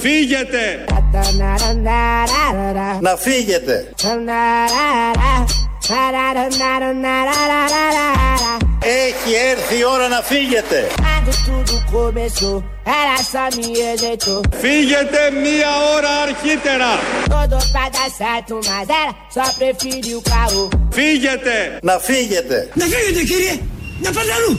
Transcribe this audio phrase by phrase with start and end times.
[0.00, 0.84] Φύγετε!
[3.00, 3.92] Να φύγετε!
[9.06, 10.78] Έχει έρθει η ώρα να φύγετε!
[14.64, 16.90] Φύγετε μία ώρα αρχίτερα!
[20.90, 21.78] Φύγετε!
[21.82, 22.68] Να φύγετε!
[22.74, 23.54] Να φύγετε κύριε!
[24.02, 24.52] Να πάτε αλλού!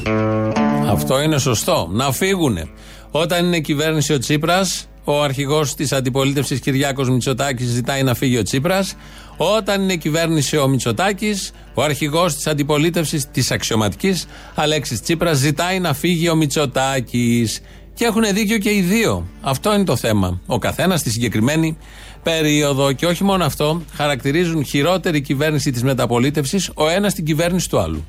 [0.92, 1.88] Αυτό είναι σωστό.
[1.92, 2.70] Να φύγουνε.
[3.12, 8.44] Όταν είναι κυβέρνηση ο Τσίπρας, ο αρχηγός της αντιπολίτευσης Κυριάκος Μητσοτάκης ζητάει να φύγει ο
[8.44, 8.96] Τσίπρας.
[9.38, 15.94] Όταν είναι κυβέρνηση ο Μητσοτάκης, ο αρχηγός της αντιπολίτευσης της αξιωματικής Αλέξης Τσίπρας ζητάει να
[15.94, 17.62] φύγει ο Μητσοτάκης.
[17.94, 19.28] Και έχουν δίκιο και οι δύο.
[19.42, 20.42] Αυτό είναι το θέμα.
[20.46, 21.78] Ο καθένας στη συγκεκριμένη
[22.24, 22.92] περίοδο.
[22.92, 28.06] Και όχι μόνο αυτό, χαρακτηρίζουν χειρότερη κυβέρνηση της μεταπολίτευσης ο ένας την κυβέρνηση του άλλου.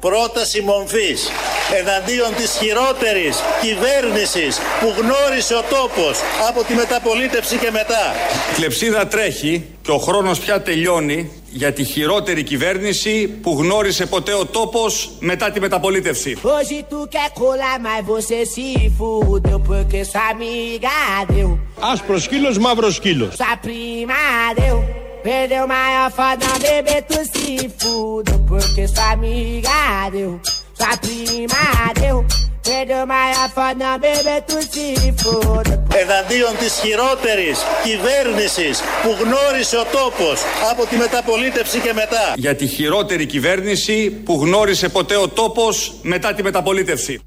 [0.00, 1.28] Πρόταση μομφής
[1.78, 8.14] εναντίον της χειρότερης κυβέρνησης που γνώρισε ο τόπος από τη μεταπολίτευση και μετά.
[8.50, 14.34] Η κλεψίδα τρέχει και ο χρόνος πια τελειώνει για τη χειρότερη κυβέρνηση που γνώρισε ποτέ
[14.34, 16.38] ο τόπος μετά τη μεταπολίτευση.
[21.92, 23.36] Άσπρος σκύλος, μαύρος σκύλος.
[25.22, 30.40] Perdeu maior foda beber tu seafood Porque sua amiga deu
[30.80, 32.24] Sua prima deu
[32.64, 35.66] Perdeu maior foda beber tu seafood
[36.02, 42.34] Εναντίον της χειρότερης κυβέρνησης που γνώρισε ο τόπος από τη μεταπολίτευση και μετά.
[42.36, 47.20] Για τη χειρότερη κυβέρνηση που γνώρισε ποτέ ο τόπος μετά τη μεταπολίτευση.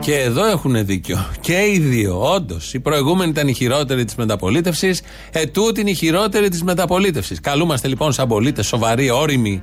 [0.00, 1.26] Και εδώ έχουν δίκιο.
[1.40, 2.32] Και οι δύο.
[2.32, 2.74] Όντως.
[2.74, 5.02] Η προηγούμενη ήταν η χειρότερη της μεταπολίτευσης.
[5.32, 7.40] Ετούτη είναι η χειρότερη της μεταπολίτευσης.
[7.40, 9.62] Καλούμαστε λοιπόν σαν πολίτες, σοβαροί, όριμοι.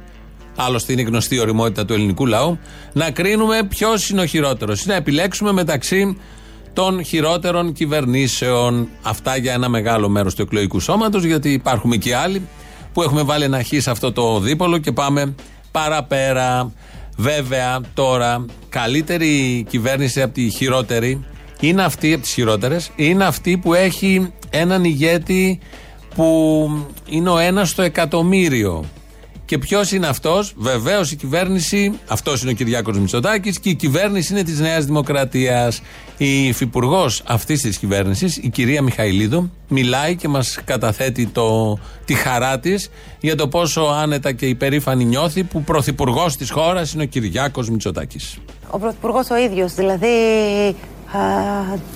[0.56, 2.59] Άλλωστε είναι γνωστή η οριμότητα του ελληνικού λαού.
[2.94, 4.86] Να κρίνουμε ποιος είναι ο χειρότερος.
[4.86, 6.17] Να επιλέξουμε μεταξύ
[6.73, 8.88] των χειρότερων κυβερνήσεων.
[9.02, 12.48] Αυτά για ένα μεγάλο μέρος του εκλογικού σώματος, γιατί υπάρχουμε και άλλοι
[12.94, 15.36] που έχουμε βάλει ένα χ σε αυτό το δίπολο και πάμε
[15.71, 16.71] παραπέρα.
[17.17, 21.26] Βέβαια, τώρα, καλύτερη κυβέρνηση από τη χειρότερη
[21.60, 25.60] είναι αυτή, από τις χειρότερες, είναι αυτή που έχει έναν ηγέτη
[26.15, 26.70] που
[27.05, 28.86] είναι ο ένας στο εκατομμύριο.
[29.45, 34.33] Και ποιος είναι αυτός, βεβαίως η κυβέρνηση, αυτός είναι ο Κυριάκος Μητσοτάκης και η κυβέρνηση
[34.33, 35.82] είναι της Νέας Δημοκρατίας.
[36.17, 42.60] Η υφυπουργός αυτής της κυβέρνησης, η κυρία Μιχαηλίδου, μιλάει και μας καταθέτει το, τη χαρά
[42.60, 42.89] της
[43.20, 48.38] για το πόσο άνετα και υπερήφανη νιώθει που πρωθυπουργός της χώρας είναι ο Κυριάκος Μητσοτάκης.
[48.70, 50.08] Ο πρωθυπουργός ο ίδιος, δηλαδή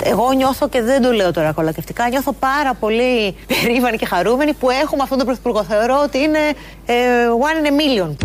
[0.04, 4.70] εγώ νιώθω και δεν το λέω τώρα κολακευτικά, νιώθω πάρα πολύ περήφανη και χαρούμενη που
[4.70, 5.64] έχουμε αυτόν τον πρωθυπουργό.
[5.64, 6.40] Θεωρώ ότι είναι
[6.86, 6.96] ε,
[7.40, 8.16] one in a million.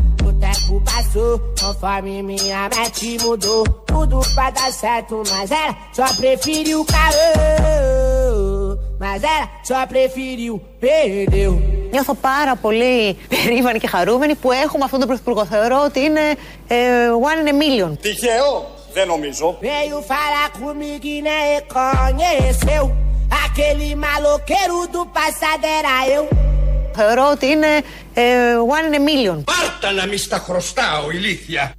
[11.91, 15.45] Νιώθω πάρα πολύ περήφανη και χαρούμενη που έχουμε αυτόν τον πρωθυπουργό.
[15.45, 16.21] Θεωρώ ότι είναι
[16.69, 16.77] ε,
[17.29, 17.99] one in a million.
[18.01, 18.74] Τυχαίο!
[18.97, 19.59] Δεν νομίζω.
[19.61, 22.85] Veio falar comigo e nem reconheceu.
[23.45, 26.25] Aquele maloqueiro do passado era eu.
[26.97, 27.67] Θεωρώ ότι είναι
[28.15, 28.23] ε,
[28.77, 29.45] one in a million.
[29.45, 31.73] Πάρτα να μη στα χρωστάω, ηλίθεια.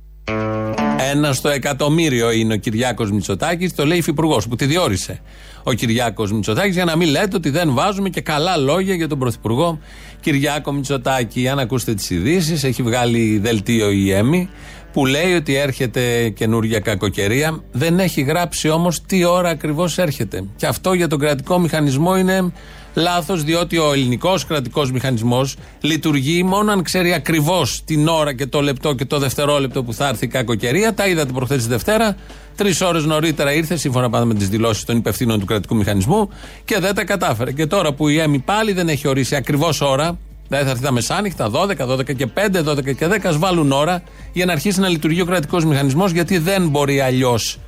[1.12, 5.22] Ένα στο εκατομμύριο είναι ο Κυριάκος Μητσοτάκης, το λέει υφυπουργός που τη διόρισε
[5.64, 9.20] ο Κυριάκος Μητσοτάκης, για να μην λέτε ότι δεν βάζουμε και καλά λόγια για τον
[9.20, 9.80] Πρωθυπουργό
[10.20, 11.48] Κυριάκο Μητσοτάκη.
[11.48, 14.50] Αν ακούσετε τις ειδήσεις, έχει βγάλει δελτίο η ΕΜΗ
[14.96, 17.64] που λέει ότι έρχεται καινούργια κακοκαιρία.
[17.72, 20.44] Δεν έχει γράψει όμως τι ώρα ακριβώς έρχεται.
[20.56, 22.52] Και αυτό για τον κρατικό μηχανισμό είναι
[22.94, 28.62] λάθος, διότι ο ελληνικός κρατικός μηχανισμός λειτουργεί μόνο αν ξέρει ακριβώς την ώρα και το
[28.62, 30.94] λεπτό και το δευτερόλεπτο που θα έρθει η κακοκαιρία.
[30.94, 32.16] Τα είδατε προχθές τη Δευτέρα.
[32.56, 36.30] Τρεις ώρες νωρίτερα ήρθε, σύμφωνα πάντα με τις δηλώσεις των υπευθύνων του κρατικού μηχανισμού
[36.66, 37.52] και δεν τα κατάφερε.
[37.52, 40.18] Και τώρα που η ΕΜΗ πάλι δεν έχει ορίσει ακριβώς ώρα,
[40.48, 44.04] Δηλαδή θα έρθει τα μεσάνυχτα, 12, 12 και 5, 12 και 10, ας βάλουν ώρα
[44.34, 47.60] για να αρχίσει να λειτουργεί ο κρατικός μηχανισμός, γιατί δεν μπορεί αλλιώς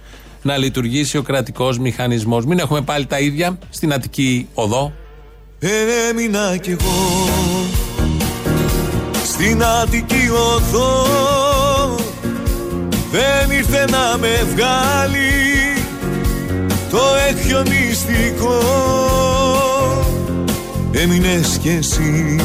[0.42, 2.46] να λειτουργήσει ο κρατικός μηχανισμός.
[2.46, 4.94] Μην έχουμε πάλι τα ίδια στην Αττική Οδό.
[6.10, 7.28] Έμεινα κι εγώ
[9.24, 11.06] στην Αττική Οδό
[13.12, 15.84] δεν ήρθε να με βγάλει
[16.90, 17.00] το
[17.30, 18.60] έχιο μυστικό
[21.02, 22.36] έμεινες κι εσύ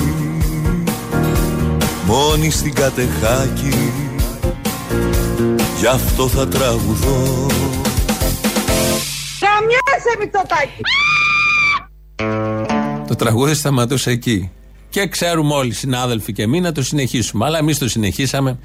[2.07, 3.93] μόνη στην κατεχάκη
[5.79, 7.47] γι' αυτό θα τραγουδώ
[9.41, 10.81] Καμιάσαι Μητσοτάκη
[13.09, 14.51] Το τραγούδι σταματούσε εκεί.
[14.89, 17.45] Και ξέρουμε όλοι, συνάδελφοι και εμείς, να το συνεχίσουμε.
[17.45, 18.59] Αλλά εμείς το συνεχίσαμε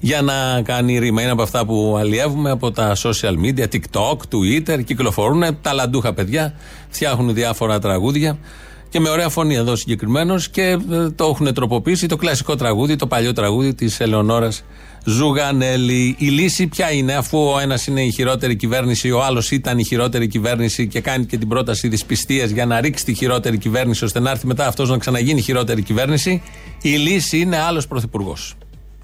[0.00, 1.22] για να κάνει ρήμα.
[1.22, 4.84] Είναι από αυτά που αλλιεύουμε από τα social media, TikTok, Twitter.
[4.84, 6.54] Κυκλοφορούν ταλαντούχα παιδιά,
[6.88, 8.38] φτιάχνουν διάφορα τραγούδια
[8.92, 13.06] και με ωραία φωνή εδώ συγκεκριμένος και ε, το έχουν τροποποιήσει το κλασικό τραγούδι, το
[13.06, 14.64] παλιό τραγούδι της Ελεονόρας
[15.04, 16.14] Ζουγανέλη.
[16.18, 19.84] Η λύση ποια είναι, αφού ο ένας είναι η χειρότερη κυβέρνηση, ο άλλος ήταν η
[19.84, 24.20] χειρότερη κυβέρνηση και κάνει και την πρόταση δυσπιστία για να ρίξει τη χειρότερη κυβέρνηση, ώστε
[24.20, 26.42] να έρθει μετά αυτός να ξαναγίνει χειρότερη κυβέρνηση.
[26.82, 28.54] Η λύση είναι άλλος πρωθυπουργός.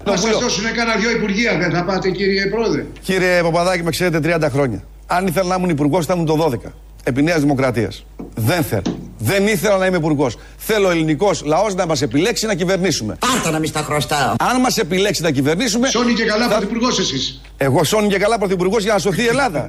[0.03, 2.85] Θα σας δώσουν κανένα δυο υπουργεία, δεν θα πάτε κύριε Πρόεδρε.
[3.01, 4.83] Κύριε Παπαδάκη, με ξέρετε 30 χρόνια.
[5.07, 6.71] Αν ήθελα να ήμουν υπουργός, θα ήμουν το 12.
[7.09, 8.05] Επί Νέας Δημοκρατίας.
[8.35, 8.99] Δεν θέλω.
[9.17, 10.37] Δεν ήθελα να είμαι υπουργός.
[10.57, 13.17] Θέλω ο ελληνικός λαός να μας επιλέξει να κυβερνήσουμε.
[13.19, 14.35] Πάρτα να μην στα χρωστάω.
[14.39, 15.87] Αν μας επιλέξει να κυβερνήσουμε.
[15.87, 16.49] Σώνει και καλά θα...
[16.49, 17.41] πρωθυπουργός εσείς.
[17.57, 19.67] Εγώ σώνει και καλά πρωθυπουργός για να σωθεί η Ελλάδα.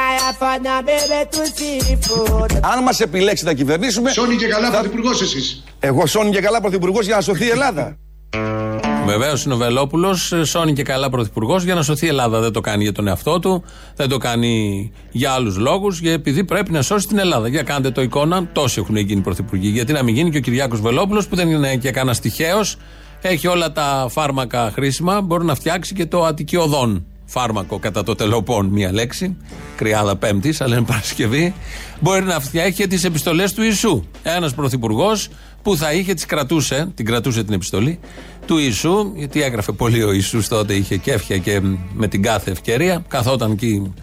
[2.61, 4.11] Αν μας επιλέξει να κυβερνήσουμε.
[4.11, 4.79] Σώνει και καλά θα...
[4.79, 5.63] πρωθυπουργός εσείς.
[5.79, 7.97] Εγώ σώνει και καλά πρωθυπουργός για να σωθεί η Ελλάδα.
[9.05, 12.39] Βεβαίως είναι ο Βελόπουλος, σώνει και καλά πρωθυπουργός για να σωθεί η Ελλάδα.
[12.39, 13.63] Δεν το κάνει για τον εαυτό του,
[13.95, 17.47] δεν το κάνει για άλλους λόγους, επειδή πρέπει να σώσει την Ελλάδα.
[17.47, 19.69] Για κάντε το εικόνα, τόσοι έχουν γίνει πρωθυπουργοί.
[19.69, 22.59] Γιατί να μην γίνει και ο Κυριάκος Βελόπουλος, που δεν είναι και κανένα τυχαίο,
[23.21, 28.65] έχει όλα τα φάρμακα χρήσιμα, μπορεί να φτιάξει και το αττικιοδόν φάρμακο κατά το τελοπών,
[28.65, 29.37] μία λέξη,
[29.75, 31.53] κρυάδα Πέμπτης, αλλά είναι Παρασκευή,
[31.99, 34.03] μπορεί να φτιάξει τις επιστολές του Ιησού.
[34.23, 35.29] Ένας πρωθυπουργός
[35.61, 37.99] που θα είχε, τις κρατούσε, την κρατούσε την επιστολή
[38.45, 41.61] του Ιησού, γιατί έγραφε πολύ ο Ιησούς τότε, είχε κέφια και
[41.93, 43.93] με την κάθε ευκαιρία, καθόταν εκεί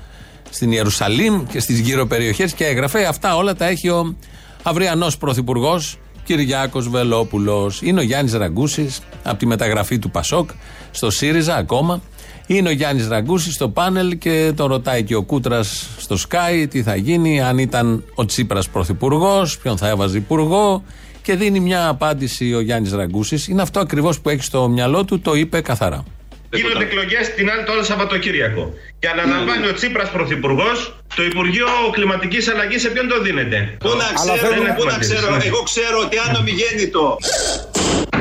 [0.50, 3.06] στην Ιερουσαλήμ και στις γύρω περιοχές και έγραφε.
[3.06, 4.16] Αυτά όλα τα έχει ο
[4.62, 7.82] αυριανός πρωθυπουργός Κυριάκος Βελόπουλος.
[7.82, 10.50] Είναι ο Γιάννης Ραγκούσης από τη μεταγραφή του Πασόκ
[10.90, 12.00] στο ΣΥΡΙΖΑ ακόμα.
[12.46, 16.82] Είναι ο Γιάννης Ραγκούση στο πάνελ και τον ρωτάει και ο Κούτρας στο Sky τι
[16.82, 20.84] θα γίνει, αν ήταν ο Τσίπρας πρωθυπουργός, ποιον θα έβαζε υπουργό.
[21.22, 23.48] Και δίνει μια απάντηση ο Γιάννης Ραγκούσης.
[23.48, 26.04] Είναι αυτό ακριβώς που έχει στο μυαλό του, το είπε καθαρά.
[26.50, 28.72] Γίνονται εκλογές την άλλη το Σαββατοκύριακο.
[28.98, 34.08] Και αναλαμβάνει ο Τσίπρας πρωθυπουργός το Υπουργείο Κλιματικής Αλλαγής σε ποιον το δίνεται; Πού να
[34.14, 35.26] ξέρω, πού να ξέρω.
[35.44, 37.18] Εγώ ξέρω ότι αν ομιγέννητο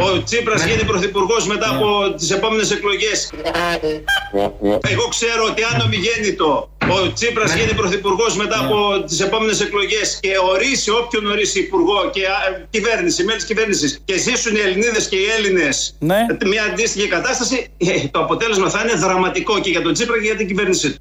[0.02, 3.32] ο Τσίπρας γίνει πρωθυπουργός μετά από τις επόμενες εκλογές.
[4.82, 10.30] Εγώ ξέρω ότι αν ομιγέννητο ο Τσίπρας γίνει πρωθυπουργός μετά από τις επόμενες εκλογές και
[10.52, 12.22] ορίσει όποιον ορίσει υπουργό και
[12.70, 16.18] κυβέρνηση, μέλη της κυβέρνησης και ζήσουν οι Ελληνίδες και οι Έλληνες ναι.
[16.46, 20.36] μια αντίστοιχη κατάσταση, ε, το αποτέλεσμα θα είναι δραματικό και για τον Τσίπρα και για
[20.36, 21.00] την κυβέρνηση του.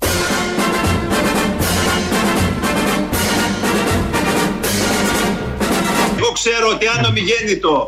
[6.18, 7.86] Εγώ ξέρω ότι αν ομιγέννητο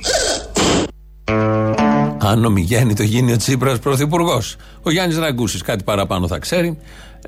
[2.26, 4.56] αν ομιγέννητο γίνει ο Τσίπρας πρωθυπουργός.
[4.82, 6.78] Ο Γιάννης Ραγκούσης κάτι παραπάνω θα ξέρει.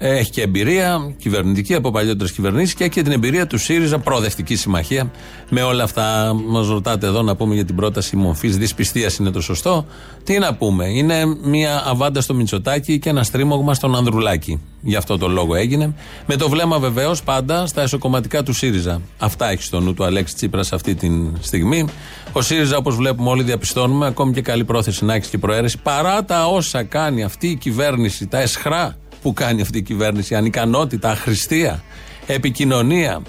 [0.01, 4.57] Έχει και εμπειρία κυβερνητική από παλιότερες κυβερνήσεις και έχει και την εμπειρία του ΣΥΡΙΖΑ, προοδευτική
[4.57, 5.11] συμμαχία.
[5.51, 9.41] Με όλα αυτά, μας ρωτάτε εδώ να πούμε για την πρόταση μορφής δυσπιστίας είναι το
[9.41, 9.87] σωστό.
[10.25, 14.61] Τι να πούμε, είναι μια αβάντα στο Μητσοτάκι και ένα στρίμωγμα στον Ανδρουλάκη.
[14.81, 15.95] Γι' αυτό το λόγο έγινε.
[16.27, 19.01] Με το βλέμμα βεβαίως πάντα στα εσωκομματικά του ΣΥΡΙΖΑ.
[19.19, 21.11] Αυτά έχει στο νου του Αλέξη Τσίπρας αυτή τη
[21.41, 21.85] στιγμή.
[22.33, 26.25] Ο ΣΥΡΙΖΑ, όπως βλέπουμε όλοι, διαπιστώνουμε, ακόμη και καλή πρόθεση να έχεις και προαίρεση, παρά
[26.25, 31.83] τα όσα κάνει αυτή η κυβέρνηση, τα εσχρά που κάνει αυτή η κυβέρνηση, ανικανότητα, αχρηστία,
[32.27, 33.23] επικοινωνία,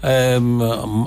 [0.00, 0.38] ε,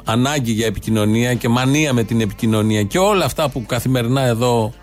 [0.04, 4.74] ανάγκη για επικοινωνία και μανία με την επικοινωνία και όλα αυτά που καθημερινά εδώ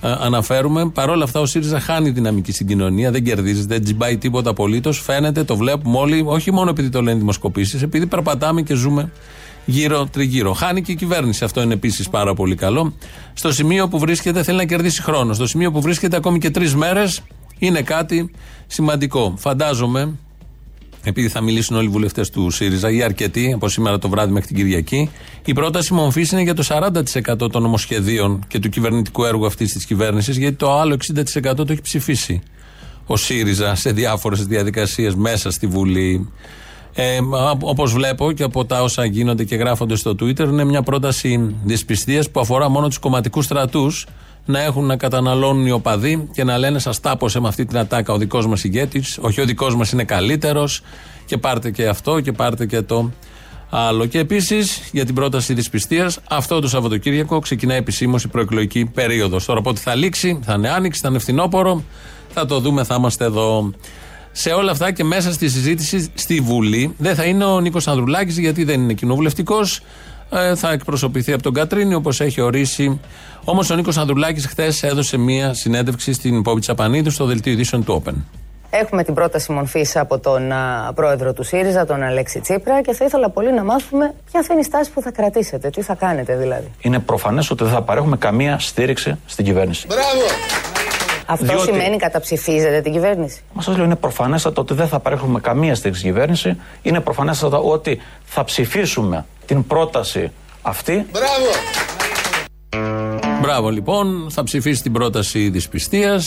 [0.00, 0.88] ε, αναφέρουμε.
[0.88, 5.00] Παρόλα αυτά, ο ΣΥΡΙΖΑ χάνει δυναμική στην κοινωνία, δεν κερδίζει, δεν τζιμπάει τίποτα απολύτως.
[5.00, 9.12] Φαίνεται, το βλέπουμε όλοι, όχι μόνο επειδή το λένε δημοσκοπήσεις, επειδή περπατάμε και ζούμε
[9.64, 10.52] γύρω-τριγύρω.
[10.52, 11.44] Χάνει και η κυβέρνηση.
[11.44, 12.94] Αυτό είναι επίσης πάρα πολύ καλό.
[13.32, 15.32] Στο σημείο που βρίσκεται θέλει να κερδίσει χρόνο.
[15.32, 17.22] Στο σημείο που βρίσκεται ακόμη και τρεις μέρες
[17.58, 18.30] είναι κάτι
[18.66, 19.34] σημαντικό.
[19.38, 20.18] Φαντάζομαι,
[21.04, 24.46] επειδή θα μιλήσουν όλοι οι βουλευτές του ΣΥΡΙΖΑ ή αρκετοί από σήμερα το βράδυ μέχρι
[24.46, 25.10] την Κυριακή,
[25.44, 29.84] η πρόταση μορφή είναι για το 40% των νομοσχεδίων και του κυβερνητικού έργου αυτής της
[29.84, 32.42] κυβέρνησης, γιατί το άλλο 60% το έχει ψηφίσει
[33.06, 36.28] ο ΣΥΡΙΖΑ σε διάφορες διαδικασίες μέσα στη Βουλή.
[36.94, 37.18] Ε,
[37.60, 42.30] Όπως βλέπω και από τα όσα γίνονται και γράφονται στο Twitter, είναι μια πρόταση δυσπιστίας
[42.30, 44.06] που αφορά μόνο τους κομματικούς στρατούς
[44.44, 48.12] να έχουν να καταναλώνουν οι οπαδοί και να λένε σας τάπωσε με αυτή την ατάκα
[48.12, 49.18] ο δικός μας ηγέτης.
[49.20, 50.80] Όχι, ο δικός μας είναι καλύτερος
[51.26, 53.10] και πάρτε και αυτό και πάρτε και το
[53.70, 54.06] άλλο.
[54.06, 59.44] Και επίσης για την πρόταση τη πιστεία, αυτό το Σαββατοκύριακο ξεκινάει επισήμως η προεκλογική περίοδος.
[59.44, 61.82] Τώρα πότε θα λήξει, θα είναι άνοιξη, θα είναι φθινόπωρο,
[62.28, 63.72] θα το δούμε, θα είμαστε εδώ.
[64.32, 68.38] Σε όλα αυτά και μέσα στη συζήτηση στη Βουλή δεν θα είναι ο Νίκος Ανδρουλάκης
[68.38, 69.82] γιατί δεν είναι κοινοβουλευτικός
[70.34, 73.00] ε, θα εκπροσωπηθεί από τον Κατρίνη όπως έχει ορίσει.
[73.44, 78.02] Όμως ο Νίκος Ανδρουλάκης χθες έδωσε μία συνέντευξη στην Πόπη Τσαπανίδου στο δελτίο ειδήσεων του
[78.04, 78.14] Open.
[78.70, 83.04] Έχουμε την πρόταση μορφής από τον α, πρόεδρο του ΣΥΡΙΖΑ, τον Αλέξη Τσίπρα, και θα
[83.04, 86.36] ήθελα πολύ να μάθουμε ποια θα είναι η στάση που θα κρατήσετε, τι θα κάνετε
[86.36, 86.70] δηλαδή.
[86.80, 89.86] Είναι προφανές ότι δεν θα παρέχουμε καμία στήριξη στην κυβέρνηση.
[89.86, 90.81] Μπράβο!
[91.26, 93.40] Αυτό Διότι- σημαίνει καταψηφίζετε την κυβέρνηση.
[93.52, 96.56] Μας σας λέω, είναι προφανέστατο ότι δεν θα παρέχουμε καμία στήριξη στην κυβέρνηση.
[96.82, 101.06] Είναι προφανέστατο ότι θα ψηφίσουμε την πρόταση αυτή.
[101.12, 101.46] Μπράβο!
[103.42, 106.20] Μπράβο λοιπόν, θα ψηφίσει την πρόταση δυσπιστία.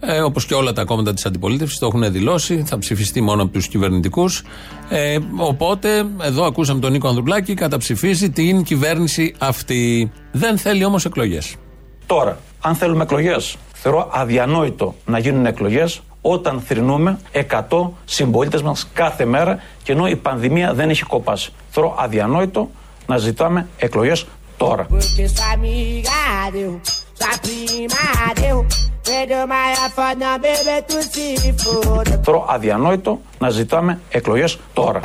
[0.00, 3.52] Ε, Όπως και όλα τα κόμματα της αντιπολίτευσης το έχουν δηλώσει, θα ψηφιστεί μόνο από
[3.52, 4.42] τους κυβερνητικούς.
[4.88, 10.12] Ε, οπότε, εδώ ακούσαμε τον Νίκο Ανδρουλάκη, καταψηφίζει την κυβέρνηση αυτή.
[10.32, 11.54] Δεν θέλει όμως εκλογές.
[12.06, 19.24] Τώρα, αν θέλουμε εκλογές, θεωρώ αδιανόητο να γίνουν εκλογές όταν θρυνούμε 100 συμπολίτες μας κάθε
[19.24, 21.52] μέρα και ενώ η πανδημία δεν έχει κοπάσει.
[21.70, 22.70] Θεωρώ αδιανόητο
[23.06, 24.86] να ζητάμε εκλογές τώρα.
[24.90, 26.22] Porque sua amiga
[26.56, 26.72] deu,
[27.18, 28.06] sua prima
[28.40, 28.56] deu.
[29.08, 32.20] Perdeu mais a foda, bebê, tu se foda.
[32.22, 35.00] Θεωρώ αδιανόητο να ζητάμε εκλογές τώρα.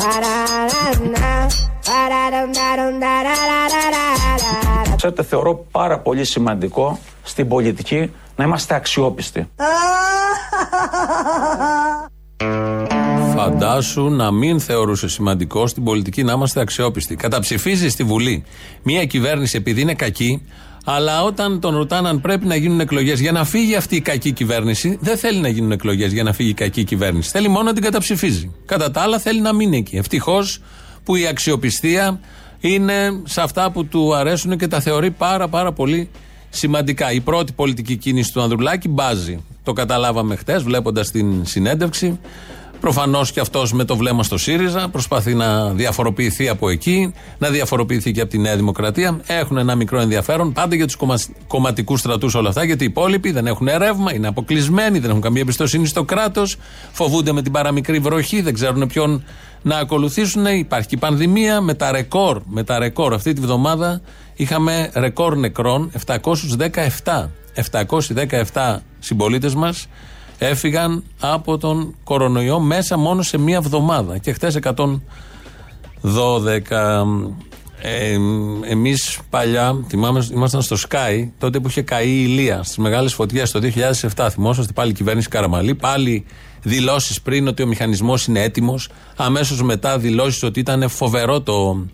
[0.00, 1.48] Pararam-na-na-na,
[1.88, 2.66] pararam-na,
[3.00, 4.96] pararam-na-rum-da-da-da-da-da-da.
[4.96, 9.48] Ξέρετε, θεωρώ πάρα πολύ σημαντικό στην πολιτική να είμαστε αξιόπιστοι.
[13.34, 17.16] Φαντάσου να μην θεωρούσε σημαντικό στην πολιτική να είμαστε αξιόπιστοι.
[17.16, 18.44] Καταψηφίζει στη Βουλή
[18.82, 20.42] μια κυβέρνηση επειδή είναι κακή,
[20.84, 24.32] αλλά όταν τον ρωτάνε αν πρέπει να γίνουν εκλογές για να φύγει αυτή η κακή
[24.32, 27.30] κυβέρνηση, δεν θέλει να γίνουν εκλογές για να φύγει η κακή κυβέρνηση.
[27.30, 28.52] Θέλει μόνο να την καταψηφίζει.
[28.66, 29.96] Κατά τα άλλα, θέλει να μείνει εκεί.
[29.96, 30.60] Ευτυχώς
[31.04, 32.20] που η αξιοπιστία
[32.60, 36.10] είναι σε αυτά που του αρέσουν και τα θεωρεί πάρα πάρα πολύ
[36.50, 37.12] σημαντικά.
[37.12, 39.44] Η πρώτη πολιτική κίνηση του Ανδρουλάκη μπάζει.
[39.62, 42.18] Το καταλάβαμε χτες, βλέποντας την συνέντευξη.
[42.80, 48.12] Προφανώς και αυτός με το βλέμμα στο ΣΥΡΙΖΑ προσπαθεί να διαφοροποιηθεί από εκεί, να διαφοροποιηθεί
[48.12, 49.20] και από τη Νέα Δημοκρατία.
[49.26, 50.96] Έχουν ένα μικρό ενδιαφέρον πάντα για τους
[51.46, 55.40] κομματικούς στρατούς όλα αυτά, γιατί οι υπόλοιποι δεν έχουν ρεύμα, είναι αποκλεισμένοι, δεν έχουν καμία
[55.40, 56.56] εμπιστοσύνη στο κράτος,
[56.92, 59.24] φοβούνται με την παραμικρή βροχή, δεν ξέρουν ποιον
[59.62, 60.46] να ακολουθήσουν.
[60.46, 62.40] Υπάρχει και η πανδημία με τα ρεκόρ.
[62.44, 64.00] Με τα ρεκόρ αυτή τη βδομάδα
[64.34, 67.30] είχαμε ρεκόρ νεκρών 717.
[68.52, 69.86] 717 συμπολίτες μας
[70.38, 74.18] έφυγαν από τον κορονοϊό μέσα μόνο σε μία εβδομάδα.
[74.18, 75.00] Και χθες 112.
[77.86, 78.18] Ε,
[78.68, 83.50] Εμείς παλιά, θυμάμαι, ήμασταν στο Sky, τότε που είχε καεί η Ηλία στις μεγάλες φωτιές
[83.50, 83.60] το
[84.16, 84.28] 2007.
[84.30, 85.74] Θυμόσαστε πάλι η κυβέρνηση Καραμαλή.
[85.74, 86.24] Πάλι
[86.62, 88.88] δηλώσεις πριν ότι ο μηχανισμός είναι έτοιμος.
[89.16, 91.86] Αμέσως μετά δηλώσεις ότι ήταν φοβερό το,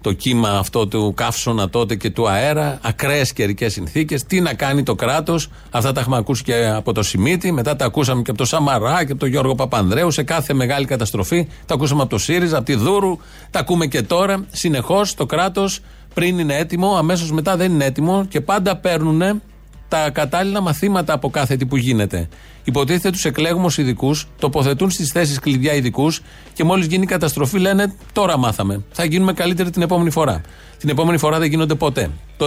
[0.00, 4.24] το κύμα αυτό του καύσωνα τότε και του αέρα, ακραίες καιρικές συνθήκες.
[4.24, 7.84] Τι να κάνει το κράτος, αυτά τα έχουμε ακούσει και από το Σιμίτι, μετά τα
[7.84, 11.48] ακούσαμε και από το Σαμαρά και από τον Γιώργο Παπανδρέου σε κάθε μεγάλη καταστροφή.
[11.66, 13.18] Τα ακούσαμε από το ΣΥΡΙΖΑ, από τη Δούρου,
[13.50, 14.44] τα ακούμε και τώρα.
[14.50, 15.80] Συνεχώς το κράτος
[16.14, 19.42] πριν είναι έτοιμο, αμέσως μετά δεν είναι έτοιμο και πάντα παίρνουν
[19.90, 22.28] τα κατάλληλα μαθήματα από κάθε τι που γίνεται.
[22.64, 27.58] Υποτίθεται τους εκλέγουμε ω ειδικούς, τοποθετούν στις θέσεις κλειδιά ειδικούς και μόλις γίνει η καταστροφή
[27.58, 28.84] λένε τώρα μάθαμε.
[28.92, 30.40] Θα γίνουμε καλύτεροι την επόμενη φορά.
[30.78, 32.10] Την επόμενη φορά δεν γίνονται ποτέ.
[32.36, 32.46] Το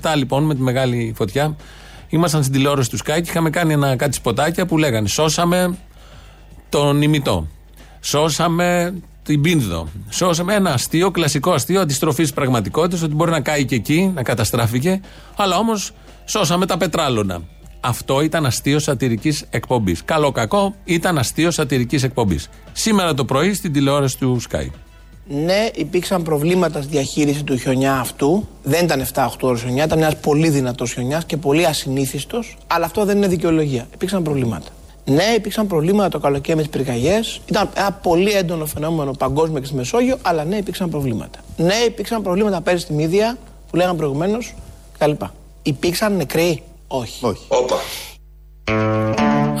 [0.00, 1.56] 2007 λοιπόν με τη μεγάλη φωτιά
[2.08, 5.78] ήμασταν στην τηλεόραση του Sky και είχαμε κάνει ένα, κάτι σποτάκια που λέγανε Σώσαμε
[6.68, 7.46] τον ημιτό.
[8.00, 9.88] Σώσαμε την Πίνδο.
[10.08, 15.00] Σώσαμε ένα αστείο, κλασικό αστείο αντιστροφής πραγματικότητας, ότι μπορεί να κάει και εκεί, να καταστράφηκε,
[15.36, 15.92] αλλά όμως
[16.26, 17.40] σώσαμε τα πετράλωνα.
[17.80, 20.04] Αυτό ήταν αστείο σατυρικής εκπομπής.
[20.04, 22.48] Καλό κακό ήταν αστείο σατυρικής εκπομπής.
[22.72, 24.66] Σήμερα το πρωί στην τηλεόραση του Sky.
[25.28, 28.48] Ναι, υπήρξαν προβλήματα στη διαχείριση του χιονιά αυτού.
[28.62, 33.04] Δεν ήταν 7-8 ώρες χιονιά, ήταν ένας πολύ δυνατός χιονιάς και πολύ ασυνήθιστος, αλλά αυτό
[33.04, 33.86] δεν είναι δικαιολογία.
[33.94, 34.68] Υπήρξαν προβλήματα.
[35.04, 37.40] Ναι, υπήρξαν προβλήματα το καλοκαίρι με τις πυρκαγιές.
[37.46, 41.38] Ήταν ένα πολύ έντονο φαινόμενο παγκόσμιο και στη Μεσόγειο, αλλά ναι, υπήρξαν προβλήματα.
[41.56, 43.36] Ναι, υπήρξαν προβλήματα πέρυσι στη Μύδια,
[43.70, 44.54] που λέγαμε προηγουμένως,
[44.98, 45.12] κτλ.
[45.66, 47.26] Υπήρξαν νεκροί; Όχι.
[47.26, 47.44] Όχι.
[47.48, 47.76] Όπα.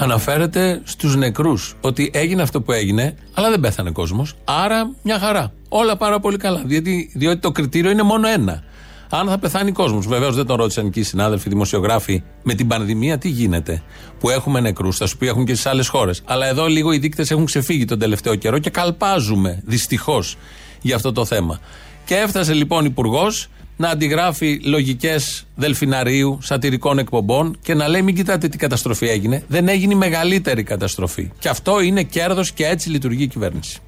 [0.02, 4.34] Αναφέρεται στους νεκρούς ότι έγινε αυτό που έγινε, αλλά δεν πέθανε κόσμος.
[4.44, 5.52] Άρα μια χαρά.
[5.68, 6.62] Όλα πάρα πολύ καλά.
[6.64, 8.62] Διότι, διότι το κριτήριο είναι μόνο ένα.
[9.10, 10.06] Αν θα πεθάνει κόσμος.
[10.06, 13.82] Βεβαίως δεν τον ρώτησαν και οι συνάδελφοι δημοσιογράφοι με την πανδημία τι γίνεται.
[14.18, 14.96] Που έχουμε νεκρούς.
[14.96, 16.22] Θα σου πει έχουν και στις άλλες χώρες.
[16.24, 20.36] Αλλά εδώ λίγο οι δείκτες έχουν ξεφύγει τον τελευταίο καιρό και καλπάζουμε δυστυχώς
[20.82, 21.60] για αυτό το θέμα.
[22.04, 28.48] Και έφτασε λοιπόν υπουργός να αντιγράφει λογικές δελφιναρίου, σατυρικών εκπομπών και να λέει: Μην κοιτάτε
[28.48, 29.44] τι καταστροφή έγινε.
[29.48, 31.30] Δεν έγινε η μεγαλύτερη καταστροφή.
[31.38, 33.78] Και αυτό είναι κέρδος και έτσι λειτουργεί η κυβέρνηση.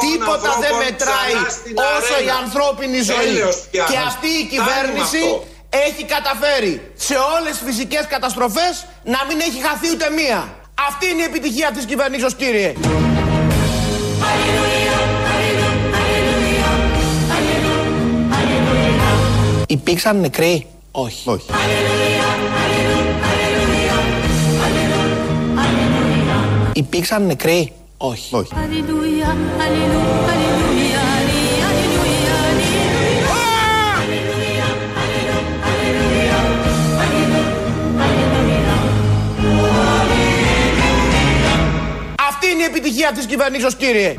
[0.00, 2.34] Τίποτα δεν ανθρώπων μετράει ξανά στην όσο η αρένα.
[2.42, 3.16] ανθρώπινη ζωή.
[3.16, 3.84] Τέλειος πια.
[3.90, 5.44] Και Ας αυτή η κάνουμε κυβέρνηση αυτό.
[5.86, 6.74] έχει καταφέρει
[7.06, 8.74] σε όλες τις φυσικές καταστροφές
[9.14, 10.40] να μην έχει χαθεί ούτε μία.
[10.88, 12.70] Αυτή είναι η επιτυχία της κυβερνήσεως κύριε.
[19.66, 20.66] Υπήρξαν νεκροί.
[20.90, 21.30] Όχι.
[21.30, 21.46] Όχι.
[26.72, 27.72] Υπήρξαν νεκροί.
[27.96, 28.34] Όχι.
[28.34, 28.52] Όχι.
[42.28, 44.14] Αυτή είναι η επιτυχία της κυβερνήσεως κύριε.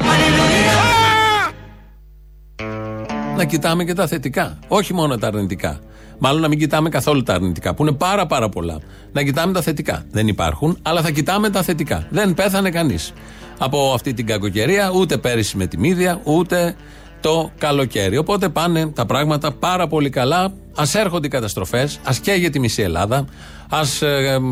[3.38, 4.60] Να κοιτάμε και τα θετικά.
[4.67, 5.79] Όχι μόνο τα αρνητικά.
[6.20, 8.79] Μάλλον να μην κοιτάμε καθόλου τα αρνητικά, που είναι πάρα πάρα πολλά.
[9.12, 10.03] Να κοιτάμε τα θετικά.
[10.12, 12.08] Δεν υπάρχουν, αλλά θα κοιτάμε τα θετικά.
[12.10, 13.13] Δεν πέθανε κανείς
[13.58, 16.75] από αυτή την κακοκαιρία, ούτε πέρυσι με τη μύδια, ούτε
[17.22, 18.17] το καλοκαίρι.
[18.17, 20.44] Οπότε πάνε τα πράγματα πάρα πολύ καλά.
[20.75, 23.25] Α έρχονται οι καταστροφές, ας καίγεται η μισή Ελλάδα,
[23.70, 24.01] ας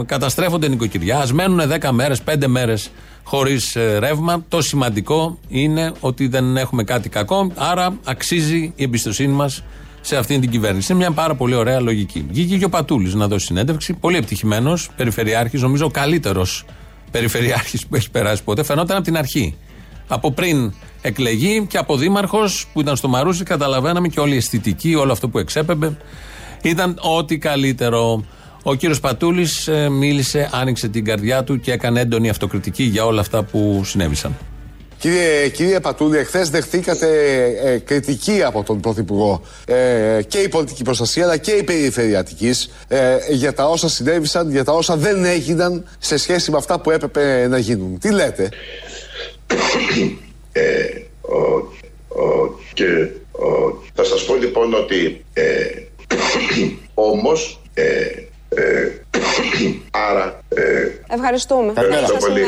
[0.05, 2.89] καταστρέφονται νοικοκυριά, ας μένουν 10 μέρες, 5 μέρες
[3.27, 4.45] χωρίς ρεύμα.
[4.47, 9.63] Το σημαντικό είναι ότι δεν έχουμε κάτι κακό, άρα αξίζει η εμπιστοσύνη μας
[10.01, 10.91] σε αυτήν την κυβέρνηση.
[10.91, 12.25] Είναι μια πάρα πολύ ωραία λογική.
[12.29, 13.93] Βγήκε και ο Πατούλης να δώσει συνέντευξη.
[13.93, 16.65] Πολύ επιτυχημένος, περιφερειάρχης, νομίζω ο καλύτερος
[17.11, 18.63] περιφερειάρχης που έχει περάσει ποτέ.
[18.63, 19.55] Φαινόταν από την αρχή.
[20.07, 24.95] Από πριν εκλεγεί και από δήμαρχος που ήταν στο Μαρούσι, καταλαβαίναμε και όλη η αισθητική,
[24.95, 25.97] όλο αυτό που εξέπεμπε.
[26.61, 28.25] Ήταν ό,τι καλύτερο.
[28.67, 33.43] Ο κύριος Πατούλης μίλησε, άνοιξε την καρδιά του και έκανε έντονη αυτοκριτική για όλα αυτά
[33.43, 34.37] που συνέβησαν.
[34.97, 37.07] Κύριε, κύριε Πατούλη, εχθές δεχτήκατε
[37.63, 42.51] ε, κριτική από τον Πρωθυπουργό ε, και η πολιτική προστασία αλλά και η περιφερειατική
[42.87, 46.91] ε, για τα όσα συνέβησαν, για τα όσα δεν έγιναν σε σχέση με αυτά που
[46.91, 47.99] έπρεπε να γίνουν.
[47.99, 48.49] Τι λέτε;
[50.51, 50.85] Ε,
[51.21, 51.37] ο,
[52.07, 52.85] ο, και,
[53.31, 55.43] ο, θα σας πω λοιπόν ότι ε,
[56.93, 57.61] όμως
[58.55, 58.71] ε,
[59.11, 59.19] ε,
[59.91, 61.73] άρα ε, Ευχαριστούμε.
[61.75, 62.41] Ευχαριστώ πολύ.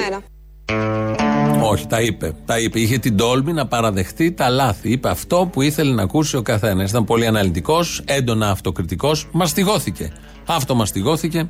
[1.61, 2.33] Όχι, τα είπε.
[2.45, 2.79] Τα είπε.
[2.79, 4.91] Είχε την τόλμη να παραδεχτεί τα λάθη.
[4.91, 6.89] Είπε αυτό που ήθελε να ακούσει ο καθένας.
[6.89, 9.27] Ήταν πολύ αναλυτικός, έντονα αυτοκριτικός.
[9.31, 10.11] Μαστιγώθηκε.
[10.45, 11.47] Αυτό μαστιγώθηκε.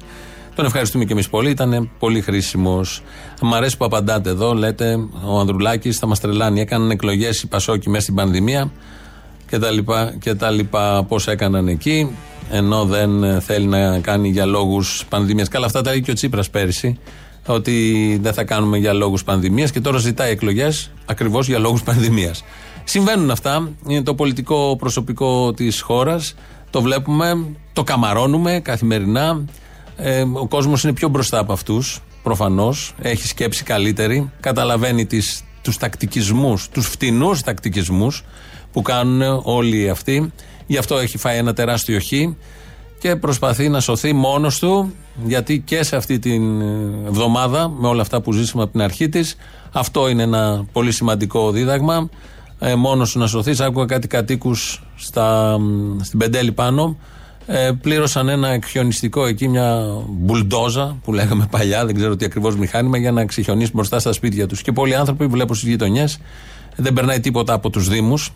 [0.56, 1.50] Τον ευχαριστούμε και εμείς πολύ.
[1.50, 3.04] Ήταν πολύ χρήσιμος.
[3.42, 4.54] Μ' αρέσει που απαντάτε εδώ.
[4.54, 6.60] Λέτε, ο Ανδρουλάκης θα μας τρελάνει.
[6.60, 8.72] Έκαναν εκλογές οι Πασόκοι μέσα στην πανδημία
[9.50, 12.16] και τα λοιπά, και τα λοιπά πώς έκαναν εκεί
[12.52, 15.48] ενώ δεν θέλει να κάνει για λόγους πανδημίας.
[15.48, 17.00] Καλά αυτά τα είπε και ο Τσίπρας πέρυσι
[17.46, 22.44] ότι δεν θα κάνουμε για λόγους πανδημίας και τώρα ζητάει εκλογές ακριβώς για λόγους πανδημίας.
[22.84, 23.72] Συμβαίνουν αυτά.
[23.88, 26.36] Είναι το πολιτικό προσωπικό της χώρας.
[26.70, 29.46] Το βλέπουμε, το καμαρώνουμε καθημερινά.
[29.98, 34.32] Ε, ο κόσμος είναι πιο μπροστά από αυτούς προφανώς, έχει σκέψη καλύτερη.
[34.40, 38.24] Καταλαβαίνει τις, τους τακτικισμούς τους φτηνούς τακτικισμούς
[38.72, 40.32] που κάνουν όλοι αυτοί.
[40.68, 42.12] Γι' αυτό έχει φάει ένα τεράστιο χ
[43.00, 44.94] και προσπαθεί να σωθεί μόνος του,
[45.26, 46.62] γιατί και σε αυτή την
[47.06, 49.36] εβδομάδα, με όλα αυτά που ζήσαμε από την αρχή της,
[49.72, 52.10] αυτό είναι ένα πολύ σημαντικό δίδαγμα.
[52.60, 53.64] Ε, μόνος σου να σωθεί.
[53.64, 54.84] Άκουγα κάτι κατοίκους
[56.02, 56.98] στην Πεντέλη πάνω.
[57.46, 62.98] Ε, πλήρωσαν ένα εκχιονιστικό εκεί, μια μπουλντόζα που λέγαμε παλιά, δεν ξέρω τι ακριβώς μηχάνημα,
[62.98, 64.62] για να ξεχιονίσει μπροστά στα σπίτια τους.
[64.62, 66.20] Και πολλοί άνθρωποι, βλέπω στις γειτονιές,
[66.76, 68.32] δεν περνάει τίποτα από τους Δήμους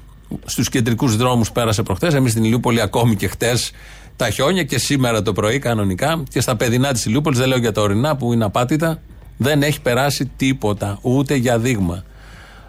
[0.45, 2.13] στους κεντρικούς δρόμους πέρασε προχθές.
[2.13, 3.71] Εμείς στην Ηλιούπολη ακόμη και χτες
[4.15, 6.23] τα χιόνια και σήμερα το πρωί κανονικά.
[6.29, 9.01] Και στα παιδινά της Ηλιούπολης, δεν λέω για τα ορεινά που είναι απάτητα,
[9.37, 12.03] δεν έχει περάσει τίποτα, ούτε για δείγμα.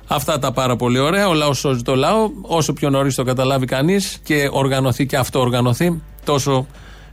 [0.07, 1.29] Αυτά τα πάρα πολύ ωραία.
[1.29, 2.31] Ο λαός σώζει το λαό.
[2.41, 6.67] Όσο πιο νωρίς το καταλάβει κανείς και οργανωθεί και αυτό οργανωθεί, τόσο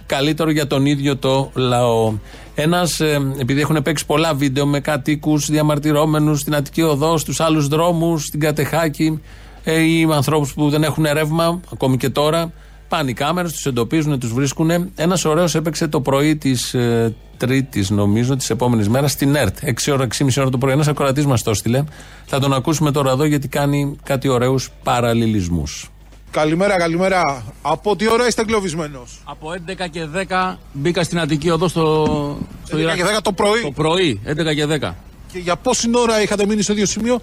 [0.05, 2.13] καλύτερο για τον ίδιο το λαό.
[2.55, 2.99] Ένας,
[3.39, 8.39] επειδή έχουν παίξει πολλά βίντεο με κατοίκους διαμαρτυρόμενους στην Αττική Οδό, στους άλλους δρόμους, στην
[8.39, 9.21] Κατεχάκη,
[9.63, 12.51] ε, ή ανθρώπους που δεν έχουν ρεύμα, ακόμη και τώρα.
[12.87, 14.91] Πάνε οι κάμερες, τους εντοπίζουν, τους βρίσκουν.
[14.95, 19.57] Ένας ωραίος έπαιξε το πρωί της ε, Τρίτης, νομίζω, της επόμενης μέρας στην ΕΡΤ.
[19.63, 20.73] 6 ώρα, 6,5 ώρα το πρωί.
[20.73, 21.83] Ένας ακροατής μας το έστειλε.
[22.25, 25.89] Θα τον ακούσουμε τώρα εδώ γιατί κάνει κάτι ωραίους παραλληλισμούς.
[26.31, 27.43] Καλημέρα, καλημέρα.
[27.61, 32.05] Από τι ώρα είστε εγκλωβισμένος, Από 11 και 10 μπήκα στην Αττική Οδό στο.
[32.63, 33.61] στο 11 και 10 το πρωί.
[33.61, 34.95] Το πρωί, 11 και 10.
[35.31, 37.19] Και για πόση ώρα είχατε μείνει στο ίδιο σημείο,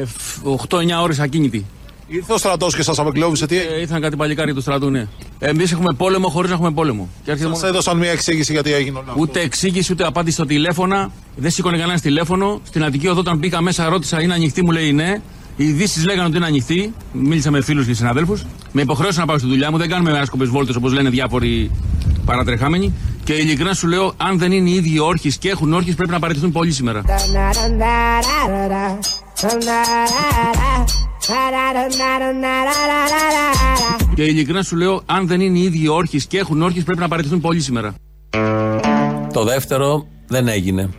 [0.00, 0.04] Ε,
[0.42, 1.64] 8-9 ώρες ακίνητη.
[2.10, 5.06] Ήρθε ο στρατός και σας απεγκλώβησε, τι Ε, ήρθαν κάτι παλικάρι του στρατού, ναι.
[5.38, 7.08] Εμείς έχουμε πόλεμο χωρίς να έχουμε πόλεμο.
[7.24, 9.20] Και έρχεται Σας έδωσαν μια εξήγηση γιατί έγινε όλο αυτό.
[9.20, 11.10] Ούτε εξήγηση ούτε απάντηση στο τηλέφωνα.
[11.36, 12.60] Δεν σήκωνε κανένα τηλέφωνο.
[12.64, 15.20] Στην Αττική Οδό, όταν μπήκα μέσα, ρώτησα είναι ανοιχτή, μου λέει ναι.
[15.56, 16.94] Οι ειδήσεις λέγανε ότι είναι ανοιχτή.
[17.12, 18.44] Μίλησα με φίλους και συναδέλφους.
[18.72, 19.76] Με υποχρέωσαν να πάω στη δουλειά μου.
[19.78, 21.70] Δεν κάνουμε άσκοπες βόλτες όπως λένε διάφοροι
[22.24, 22.92] παρατρεχάμενοι.
[23.28, 26.18] Και ειλικρινά σου λέω, αν δεν είναι οι ίδιοι όρχες και έχουν όρχες, πρέπει να
[26.18, 27.02] παραιτηθούν πολύ σήμερα.
[34.14, 37.08] Και ειλικρινά σου λέω, αν δεν είναι οι ίδιοι όρχες και έχουν όρχες, πρέπει να
[37.08, 37.94] παραιτηθούν πολύ σήμερα.
[39.32, 40.90] Το δεύτερο δεν έγινε.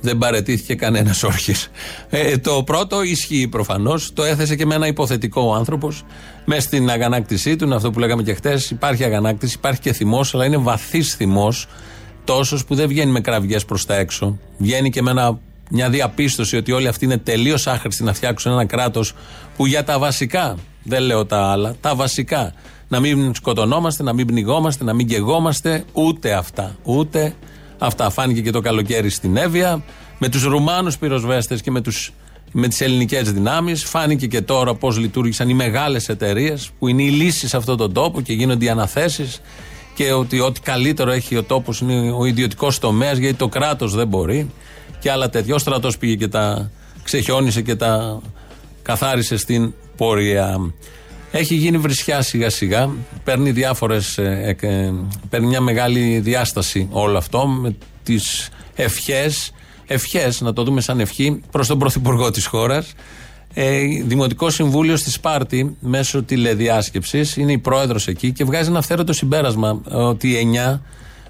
[0.00, 1.70] Δεν παρετήθηκε κανένας όρχης.
[2.08, 4.12] Ε, το πρώτο ισχύει προφανώς.
[4.12, 6.04] Το έθεσε και με ένα υποθετικό ο άνθρωπος.
[6.44, 8.60] Μες στην αγανάκτησή του, είναι αυτό που λέγαμε και χθε.
[8.70, 11.66] Υπάρχει αγανάκτηση, υπάρχει και θυμός, αλλά είναι βαθύς θυμός.
[12.24, 14.38] Τόσος που δεν βγαίνει με κραυγές προς τα έξω.
[14.58, 15.38] Βγαίνει και με ένα,
[15.70, 19.14] μια διαπίστωση ότι όλοι αυτοί είναι τελείως άχρηστοι να φτιάξουν ένα κράτος
[19.56, 22.52] που για τα βασικά, δεν λέω τα άλλα, τα βασικά.
[22.88, 26.76] Να μην σκοτωνόμαστε, να μην πνιγόμαστε, να μην καιγόμαστε, ούτε αυτά.
[26.82, 27.34] Ούτε
[27.78, 28.10] αυτά.
[28.10, 29.82] Φάνηκε και το καλοκαίρι στην Εύβοια,
[30.18, 32.12] με τους Ρουμάνους πυροσβέστες και με, τους,
[32.52, 33.84] με τις ελληνικές δυνάμεις.
[33.84, 37.92] Φάνηκε και τώρα πώς λειτουργήσαν οι μεγάλες εταιρείες που είναι η λύση σε αυτόν τον
[37.92, 39.40] τόπο και γίνονται οι αναθέσεις
[39.94, 44.08] και ότι ό,τι καλύτερο έχει ο τόπος είναι ο ιδιωτικός τομέας γιατί το κράτος δεν
[44.08, 44.50] μπορεί
[44.98, 45.54] και άλλα τέτοια.
[45.54, 46.70] Ο στρατός πήγε και τα
[47.02, 48.20] ξεχιόνισε και τα
[48.82, 50.72] καθάρισε στην πορεία.
[51.30, 52.90] Έχει γίνει βρισιά σιγά σιγά.
[53.24, 54.18] Παίρνει διάφορες.
[55.28, 59.52] παίρνει μια μεγάλη διάσταση όλο αυτό με τις ευχές.
[59.86, 62.94] Ευχές, να το δούμε σαν ευχή, προς τον Πρωθυπουργό της χώρας.
[63.54, 69.12] Ε, Δημοτικό Συμβούλιο στη Σπάρτη, μέσω τηλεδιάσκεψης, είναι η πρόεδρος εκεί και βγάζει ένα αυθαίρετο
[69.12, 70.82] συμπέρασμα ότι οι εννιά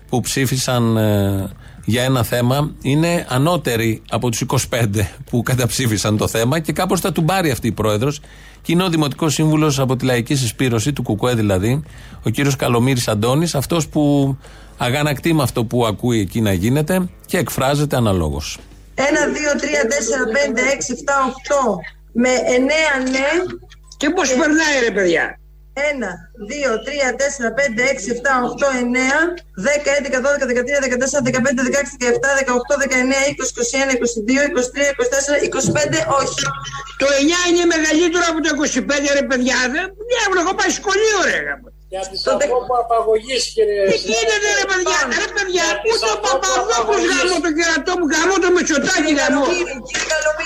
[0.08, 1.50] που ψήφισαν ε,
[1.84, 4.86] για ένα θέμα είναι ανώτεροι από τους 25
[5.30, 8.20] που καταψήφισαν το θέμα και κάπως θα του πάρει αυτή η πρόεδρος.
[8.62, 11.82] Και είναι ο Δημοτικό Σύμβουλος από τη Λαϊκή Συσπήρωση, του Κουκουέ δηλαδή,
[12.24, 14.36] ο κύριος Καλομήρη Αντώνης, αυτός που
[14.76, 18.58] αγανακτεί με αυτό που ακούει εκεί να γίνεται και εκφράζεται αναλόγως.
[18.94, 21.78] 1, 2, 3, 4, 5, 6, 7, 8
[22.12, 23.54] με 9 ναι.
[23.96, 25.38] Και πώς περνάει ρε παιδιά;
[25.78, 26.08] 1,
[26.48, 31.96] 2, 3, 4, 5, 6, 7, 8, 9, 10, 11, 12, 13, 14, 15, 16,
[31.96, 36.42] 17, 18, 19, 20, 21, 22, 23, 24, 25, όχι.
[37.00, 39.58] Το 9 είναι μεγαλύτερο από το 25 ρε παιδιά.
[39.72, 41.38] Δεν έχω πάει σχολείο ρε.
[41.90, 47.36] Για τη απόγω απαγωγής κύριε Τι γίνεται ρε παιδιά, ρε παιδιά, πού το Παπαδόπουλος γαμώ
[47.46, 49.44] το κερατό μου, γαμώ το Μητσοτάκι γαμώ.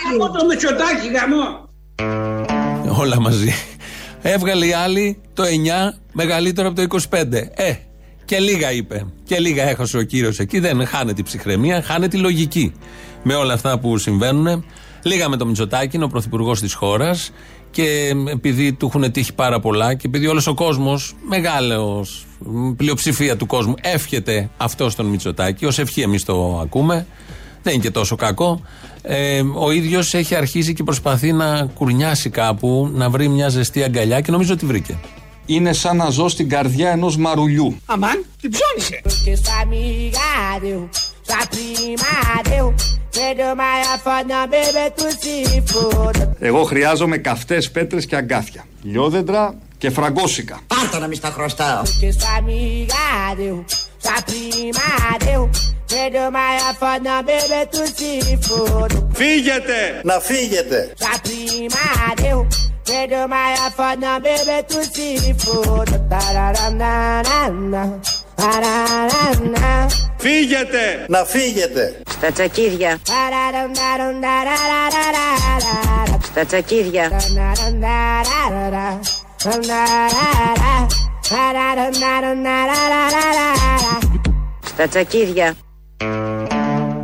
[0.05, 1.45] Γαμώ το Μητσοτάκι γαμώ.
[3.03, 3.53] Όλα μαζί.
[4.23, 5.47] Έβγαλε η άλλη το 9
[6.13, 7.33] μεγαλύτερο από το 25.
[7.55, 7.75] Ε,
[8.25, 9.07] και λίγα είπε.
[9.25, 10.59] Και λίγα έχασε ο κύριος εκεί.
[10.59, 12.73] Δεν χάνεται η ψυχραιμία, χάνεται η λογική.
[13.23, 14.65] Με όλα αυτά που συμβαίνουν.
[15.03, 17.31] Λίγα με το Μητσοτάκι, είναι ο πρωθυπουργός της χώρας.
[17.71, 22.27] Και επειδή του έχουν τύχει πάρα πολλά και επειδή όλος ο κόσμος, μεγάλος
[22.77, 27.07] πλειοψηφία του κόσμου, εύχεται αυτό στον Μητσοτάκι, ως ευχή εμείς το ακούμε.
[27.63, 28.61] Δεν είναι και τόσο κακό.
[29.03, 34.21] Ε, ο ίδιος έχει αρχίσει και προσπαθεί να κουρνιάσει κάπου, να βρει μια ζεστή αγκαλιά
[34.21, 34.99] και νομίζω ότι βρήκε.
[35.47, 37.77] Είναι σαν να ζω στην καρδιά ενός μαρουλιού.
[37.87, 39.03] Αμάν, την ψώνισε.
[46.39, 48.65] Εγώ χρειάζομαι καυτές πέτρες και αγκάθια.
[48.83, 50.61] Λιόδεντρα και φραγκόσικα.
[50.67, 51.83] Πάρτα να μη στα χρωστάω.
[59.13, 60.01] Φύγετε!
[60.05, 60.93] Να φύγετε!
[70.17, 71.05] Φύγετε!
[71.09, 72.01] Να φύγετε!
[72.11, 72.99] Στα τσακίδια.
[76.31, 77.11] Στα τσακίδια.
[84.65, 85.55] Στα τσακίδια.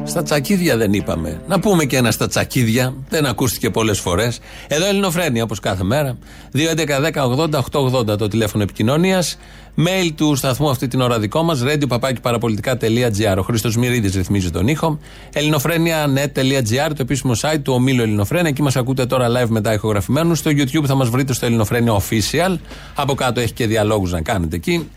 [0.08, 1.40] Στα τσακίδια δεν είπαμε.
[1.48, 2.94] Να πούμε και ένα στα τσακίδια.
[3.08, 4.38] Δεν ακούστηκε πολλές φορές.
[4.68, 6.18] Εδώ Ελληνοφρένια όπως κάθε μέρα.
[6.52, 9.38] 2.11.10.80.880 το τηλέφωνο επικοινωνίας.
[9.76, 11.62] Mail του σταθμού αυτή την ώρα δικό μας.
[11.64, 13.36] radio papakiparapolitica.gr.
[13.38, 14.98] Ο Χρήστος Μυρίδης ρυθμίζει τον ήχο.
[15.32, 18.48] ελληνοφρένια.net.gr το επίσημο site του ομίλου Ελληνοφρένια.
[18.48, 20.38] Εκεί μας ακούτε τώρα live μετά ηχογραφημένους.
[20.38, 22.56] Στο YouTube θα μας βρείτε στο Ελληνοφρένια Official.
[22.94, 24.88] Από κάτω έχει και διαλόγους να κάνετε εκεί.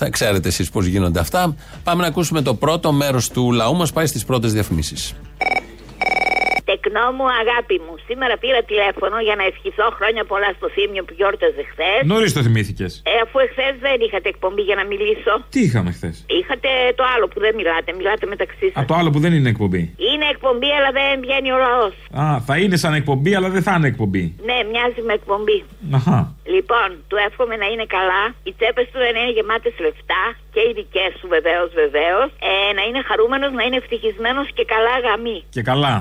[0.00, 1.54] Θα ξέρετε εσείς πώς γίνονται αυτά.
[1.82, 3.92] Πάμε να ακούσουμε το πρώτο μέρος του λαού μας.
[3.92, 5.14] Πάει στις πρώτες διαφημίσεις.
[6.88, 7.94] Τεκνό μου, αγάπη μου.
[8.08, 12.00] Σήμερα πήρα τηλέφωνο για να ευχηθώ χρόνια πολλά στο θύμιο που γιόρταζε χθες.
[12.12, 12.92] Νωρίς το θυμήθηκες.
[13.12, 15.32] Ε, αφού εχθές δεν είχατε εκπομπή για να μιλήσω.
[15.54, 17.88] Τι είχαμε χθες; Είχατε το άλλο που δεν μιλάτε.
[17.98, 18.78] Μιλάτε μεταξύ σας.
[18.82, 19.82] Α, το άλλο που δεν είναι εκπομπή.
[20.10, 21.86] Είναι εκπομπή, αλλά δεν βγαίνει ο λαό.
[22.22, 24.24] Α, θα είναι σαν εκπομπή, αλλά δεν θα είναι εκπομπή.
[24.48, 25.58] Ναι, μοιάζει με εκπομπή.
[25.98, 26.18] Αχα.
[26.56, 28.22] Λοιπόν, του εύχομαι να είναι καλά.
[28.46, 30.24] Οι τσέπες του να είναι γεμάτες λεφτά
[30.54, 32.28] και οι δικές σου βεβαίως, βεβαίως.
[32.50, 35.38] Ε, να είναι χαρούμενος, να είναι ευτυχισμένος και καλά γαμή.
[35.56, 35.94] Και καλά.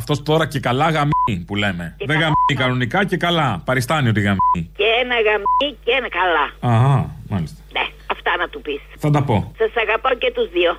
[0.00, 1.94] Αυτός τώρα και καλά γαμί που λέμε.
[1.98, 2.26] Και δεν καλά.
[2.26, 3.62] γαμί κανονικά και καλά.
[3.64, 4.60] Παριστάνει ότι γαμί.
[4.76, 6.74] Και ένα γαμί και ένα καλά.
[6.74, 7.60] Αχα, μάλιστα.
[7.72, 8.80] Ναι, αυτά να του πεις.
[8.98, 9.52] Θα τα πω.
[9.58, 10.70] Σας αγαπώ και τους δύο.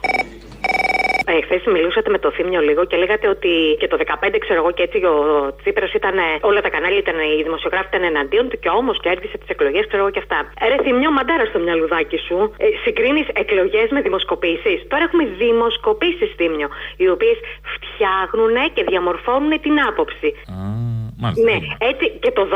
[1.28, 4.72] Ε, Χθες μιλούσατε με το Θήμιο λίγο και λέγατε ότι και το 15 ξέρω εγώ
[4.72, 5.16] και έτσι ο
[5.62, 6.18] Τσίπρας ήταν.
[6.18, 9.88] ε, Όλα τα κανάλια ήταν, οι δημοσιογράφοι ήταν εναντίον του και όμως κέρδισε τις εκλογές,
[9.88, 10.38] ξέρω εγώ και αυτά.
[10.60, 12.38] Ε, Ρε Θήμιο, μαντάρα στο μυαλουδάκι σου.
[12.58, 14.78] Ε, Συγκρίνεις εκλογές με δημοσκοπήσεις.
[14.88, 17.38] Τώρα έχουμε δημοσκοπήσεις, Θήμιο, οι οποίες
[17.74, 20.30] φτιάχνουν και διαμορφώνουν την άποψη.
[21.24, 21.44] Μάλιστα.
[21.50, 21.58] Ναι,
[21.90, 22.44] έτσι και το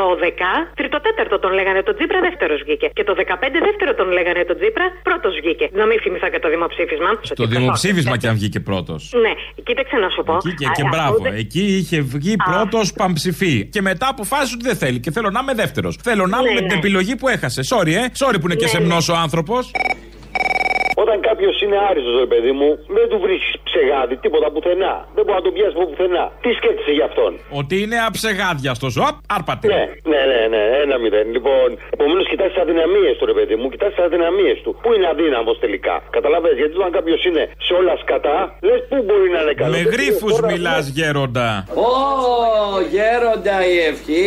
[0.78, 2.86] τρίτο τέταρτο τον λέγανε τον Τζίπρα, δεύτερος βγήκε.
[2.96, 5.66] Και το 15 δεύτερο τον λέγανε τον Τζίπρα, πρώτος βγήκε.
[5.80, 7.10] Να μην θυμηθώ και το δημοψήφισμα.
[7.42, 9.00] Το δημοψήφισμα κι αν βγήκε πρώτος.
[9.24, 9.32] Ναι,
[9.66, 10.34] κοίταξε να σου πω.
[10.44, 11.16] Εκεί και, Α, και α, μπράβο.
[11.20, 13.54] ούτε- Εκεί είχε βγει πρώτος παμψηφί.
[13.74, 14.98] Και μετά αποφάσισε ότι δεν θέλει.
[15.04, 15.92] Και θέλω να είμαι δεύτερος.
[16.02, 16.74] Θέλω να είμαι Ναι, με την ναι.
[16.82, 17.60] επιλογή που έχασε.
[17.72, 18.04] Sorry, ε.
[18.22, 19.70] Sorry που είναι και Ναι, σεμνό ο άνθρωπος.
[21.02, 24.94] Όταν κάποιος είναι άριστος, ρε παιδί μου, δεν του βρίσκεις ψεγάδι, τίποτα πουθενά.
[25.14, 26.24] Δεν μπορεί να τον πιάσει από πουθενά.
[26.44, 27.30] Τι σκέφτεσαι για αυτόν;
[27.60, 28.88] Ότι είναι αψεγάδιαστο.
[29.08, 29.66] Οπ, άρπατε.
[29.72, 29.82] Ναι,
[30.12, 31.26] ναι, ναι, ναι, ένα μηδέν.
[31.36, 34.70] Λοιπόν, επομένως κοιτάς τις αδυναμίες του, ρε παιδί μου, κοιτάς τις αδυναμίες του.
[34.82, 39.28] Πού είναι αδύναμος τελικά; Καταλαβαίνετε, γιατί όταν κάποιος είναι σε όλα σκατά, λες πού μπορεί
[39.34, 39.72] να είναι καλό.
[39.76, 41.48] Με γρήφου μιλάς, γέροντα.
[41.88, 41.92] Ω,
[42.94, 44.26] γέροντα η ευχή.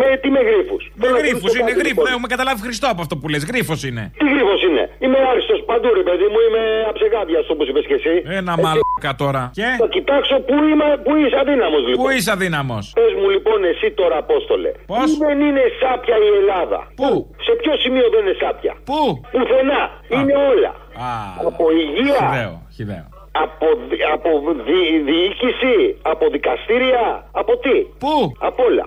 [0.00, 0.76] Με τι με γρήφου.
[1.02, 2.02] Με γρήφου είναι γρήφο.
[2.14, 3.42] Έχουμε καταλάβει Χριστό από αυτό που λες.
[3.50, 4.02] Γρήφο είναι.
[4.18, 8.14] Τι γρήφο είναι; Είμαι άριστος παντού, ρε παιδί μου, είμαι αψεγάδιαστο όπως είπες και εσύ.
[8.40, 8.64] Ένα Έτσι.
[8.64, 9.42] μαλάκα τώρα.
[9.58, 12.04] Και; Θα κοιτάξω πού, είμαι, πού είσαι αδύναμος λοιπόν.
[12.04, 14.70] Πού είσαι αδύναμος; Πες μου λοιπόν εσύ τώρα, Απόστολε.
[14.92, 17.08] Πώς; Πού δεν είναι σάπια η Ελλάδα; Πού;
[17.46, 19.00] Σε ποιο σημείο δεν είναι σάπια; Πού;
[19.34, 19.82] Πουθενά.
[20.14, 20.72] Είναι όλα.
[21.08, 21.10] Α,
[21.50, 22.18] Από υγεία.
[22.22, 23.06] χιδαίο, χιδαίο.
[23.46, 24.30] Από, δι- από
[24.66, 25.76] δι- διοίκηση.
[26.12, 27.04] Από δικαστήρια.
[27.40, 28.14] Από τι; Πού;
[28.48, 28.86] Από όλα.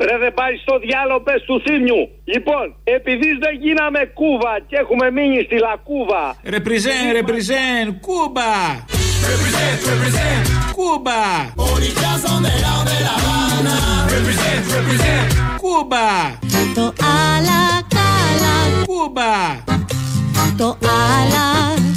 [0.00, 2.02] Ρε δεν πάει στο διάλογο πες του θύμιου.
[2.24, 6.24] Λοιπόν, επειδή δεν γίναμε κούβα και έχουμε μείνει στη λακούβα.
[6.54, 8.52] Represent, represent, Κούμπα!
[9.30, 10.44] Represent, represent,
[10.76, 11.22] Κούμπα!
[14.14, 15.26] Represent, represent,
[15.62, 16.06] Κούμπα!
[16.74, 16.92] Το
[17.26, 17.62] άλλα
[17.96, 19.32] καλά, Κούμπα!
[20.56, 21.93] το άλλα καλά.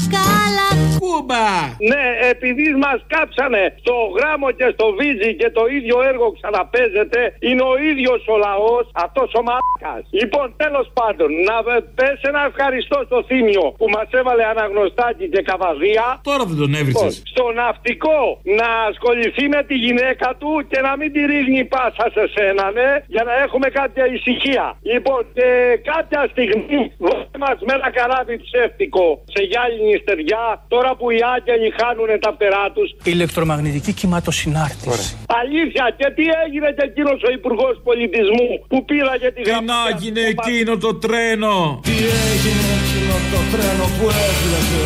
[1.17, 1.47] Κούμπα!
[1.91, 7.63] Ναι, επειδή μας κάψανε στο γράμμο και στο βίζι και το ίδιο έργο ξαναπέζεται, είναι
[7.71, 10.03] ο ίδιος ο λαός, αυτός ο μαλάκας.
[10.19, 11.55] Λοιπόν, τέλος πάντων, να
[11.97, 16.05] πες ένα ευχαριστώ στο θύμιο που μας έβαλε αναγνωστάκι και καβαδία.
[16.29, 17.13] Τώρα δεν τον έβρισες.
[17.33, 18.19] Στο ναυτικό
[18.59, 22.89] να ασχοληθεί με τη γυναίκα του και να μην τη ρίχνει πάσα σε σένα, ναι,
[23.15, 24.65] για να έχουμε κάποια ησυχία.
[24.91, 25.47] Λοιπόν, και
[25.91, 31.69] κάποια στιγμή βάλε μας με ένα καράβι ψεύτικο σε γυάλινη στεριά, τώρα που οι άγγελοι
[31.79, 32.89] χάνουν τα περά τους.
[33.13, 35.15] Ηλεκτρομαγνητική κυματοσυνάρτηση.
[35.41, 39.65] Αλήθεια, και τι έγινε και εκείνος ο Υπουργός Πολιτισμού που πήραγε τη Τι γραμμή.
[39.73, 41.55] να γίνει εκείνο το τρένο!
[41.87, 41.95] Τι
[42.31, 44.81] έγινε εκείνο το τρένο που έβλεπε;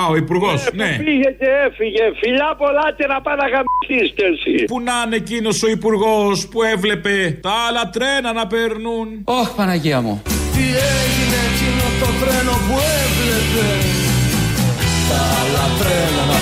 [0.00, 0.90] Α, ο υπουργός, ναι.
[1.04, 2.04] Πήγε και έφυγε.
[2.20, 4.64] Φιλιά πολλά και να πάει να γαμπηθείς κι εσύ.
[4.64, 10.00] Πού να είναι εκείνος ο υπουργός που έβλεπε τα άλλα τρένα να περνούν; Ωχ, Παναγία
[10.00, 10.22] μου.
[10.54, 10.64] Τι
[10.98, 12.08] έγινε εκείνο το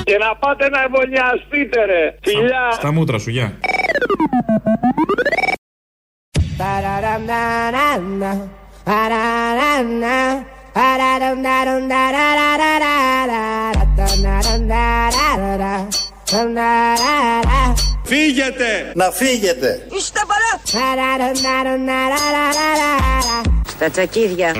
[0.05, 2.03] Και να πάτε να εμβολιαστείτε ρε.
[2.23, 2.71] Φιλιά.
[2.73, 3.59] Στα μούτρα σου, γεια.
[18.07, 18.07] Ba-da-dum-da-da-da.
[18.07, 18.07] Ba-da-da-da.
[18.07, 18.07] Ba-da-dum-da-dum-da-da-da-da-da-da.
[18.07, 18.09] Dum-da-da-da.
[18.09, 18.93] Φύγετε!
[18.95, 19.87] Να φύγετε!
[19.99, 20.61] Είστε πολλά!
[20.73, 23.51] Ba-da-dum-da-dum-da-da-da-da-da.
[23.69, 24.55] Στα τσακίδια.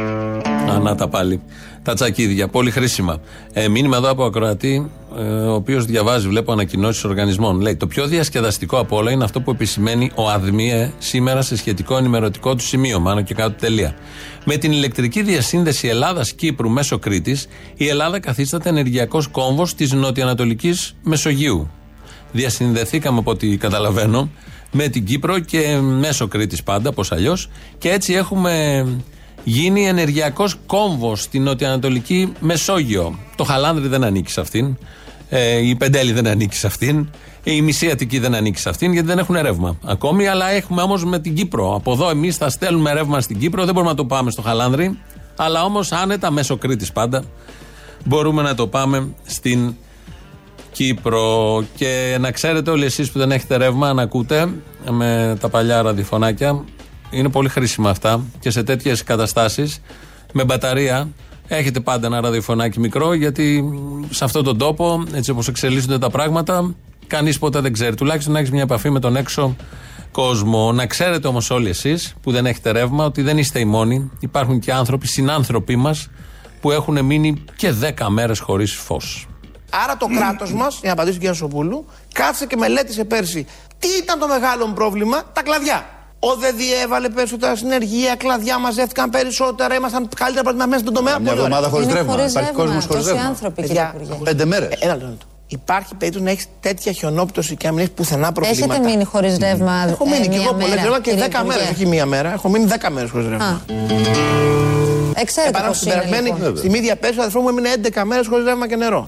[0.71, 1.41] Ανά τα πάλι.
[1.83, 2.49] Τα τσακίδια.
[2.49, 3.21] Πολύ χρήσιμα.
[3.53, 7.61] Ε, μήνυμα εδώ από ακροατή, ε, ο οποίος διαβάζει, βλέπω ανακοινώσεις οργανισμών.
[7.61, 11.97] Λέει: Το πιο διασκεδαστικό από όλα είναι αυτό που επισημαίνει ο ΑΔΜΙΕ σήμερα σε σχετικό
[11.97, 13.01] ενημερωτικό του σημείο.
[13.01, 13.95] Μάνο και κάτω τελεία.
[14.45, 21.71] Με την ηλεκτρική διασύνδεση Ελλάδα-Κύπρου μέσω Κρήτης, η Ελλάδα καθίσταται ενεργειακός κόμβος της νοτιοανατολικής Μεσογείου.
[22.37, 24.31] Διασυνδεθήκαμε από ό,τι καταλαβαίνω
[24.73, 27.49] με την Κύπρο και μέσω Κρήτης πάντα, πώς αλλιώς.
[27.79, 28.87] Και έτσι έχουμε
[29.45, 33.19] γίνει ενεργειακός κόμβος στην νοτιοανατολική Μεσόγειο.
[33.37, 34.77] Το Χαλάνδρι δεν ανήκει σε αυτήν,
[35.29, 37.09] ε, η Πεντέλη δεν ανήκει σε αυτήν,
[37.45, 41.05] η Μισή Αττική δεν ανήκει σε αυτήν γιατί δεν έχουν ρεύμα ακόμη, αλλά έχουμε όμως
[41.05, 41.75] με την Κύπρο.
[41.75, 44.99] Από εδώ εμείς θα στέλνουμε ρεύμα στην Κύπρο, δεν μπορούμε να το πάμε στο Χαλάνδρι,
[45.37, 47.25] αλλά όμως άνετα μέσω Κρήτης πάντα
[48.05, 49.75] μπορούμε να το πάμε στην
[50.77, 51.65] Κύπρο.
[51.75, 54.49] Και να ξέρετε όλοι εσείς που δεν έχετε ρεύμα, να ακούτε
[54.91, 56.65] με τα παλιά ραδιοφωνάκια.
[57.11, 59.81] Είναι πολύ χρήσιμα αυτά και σε τέτοιες καταστάσεις
[60.33, 61.09] με μπαταρία
[61.49, 63.65] έχετε πάντα ένα ραδιοφωνάκι μικρό γιατί
[64.11, 66.75] σε αυτόν τον τόπο, έτσι όπως εξελίσσονται τα πράγματα,
[67.07, 67.95] κανείς ποτέ δεν ξέρει.
[67.95, 69.57] Τουλάχιστον να έχεις μια επαφή με τον έξω
[70.11, 70.73] κόσμο.
[70.73, 74.11] Να ξέρετε όμως όλοι εσείς που δεν έχετε ρεύμα ότι δεν είστε οι μόνοι.
[74.21, 76.09] Υπάρχουν και άνθρωποι, συνάνθρωποι μας
[76.61, 79.27] που έχουν μείνει και 10 μέρες χωρίς φως.
[79.71, 81.35] Άρα το κράτος μας, για να απαντήσω τον κ.
[81.35, 83.47] Σοπούλου, κάθισε και μελέτησε πέρσι
[83.79, 85.87] τι ήταν το μεγάλο μου πρόβλημα, τα κλαδιά.
[86.19, 91.19] Ο ΔΕΔΙ έβαλε περισσότερα συνεργεία, κλαδιά μαζεύτηκαν περισσότερα, ήμασταν καλύτερα προετοιμασμένοι στον τομέα.
[91.19, 91.57] Μια Πολύ ωραία.
[91.57, 92.27] εβδομάδα χωρίς ρεύμα.
[92.29, 93.23] Υπάρχει κόσμος χωρίς ρεύμα.
[93.23, 94.69] άνθρωποι, Παιδιά, Πέντε μέρες.
[94.81, 95.27] Ένα λεπτό.
[95.49, 98.75] Υπάρχει περίπτωση να έχεις τέτοια χιονόπτωση και να μην έχεις πουθενά προβλήματα.
[98.75, 99.85] Έχετε μείνει χωρίς ρεύμα.
[99.89, 101.71] Έχω ε, μείνει και μία εγώ πολλές μέρα, φορέ και κύριε 10 μέρες, Υπουργέ.
[101.75, 102.33] όχι μία μέρα.
[102.33, 103.63] Έχω μείνει 10 μέρες χωρίς ρεύμα.
[105.15, 106.57] Ε, ξέρετε Επάνω πώς στην είναι, περασμένη, λοιπόν.
[106.57, 109.07] στη μύδια πέσου, ο αδερφός μου έμεινε 11 μέρες χωρίς ρεύμα και νερό.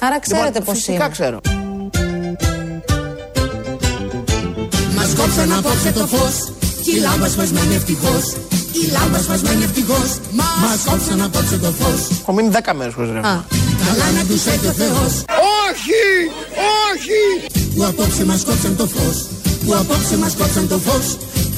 [0.00, 1.08] Άρα ξέρετε Λοιπόν, πώς Φυσικά είναι.
[1.12, 1.40] ξέρω.
[4.96, 8.36] Μας κόψαν απόψε το φως Κι η λάμπα σπασμένη ευτυχώς
[8.82, 10.10] Η λάμπα σπασμένη ευτυχώς
[10.62, 13.44] Μας κόψαν απόψε το φως Έχω μείνει 10 μέρες χωρίς ρεύμα.
[13.84, 15.12] Καλά να τους έχει ο Θεός
[15.66, 16.04] Όχι!
[16.88, 17.22] Όχι!
[17.74, 19.16] Που απόψε μας κόψαν το φως
[19.64, 21.06] Που απόψε μας κόψαν το φως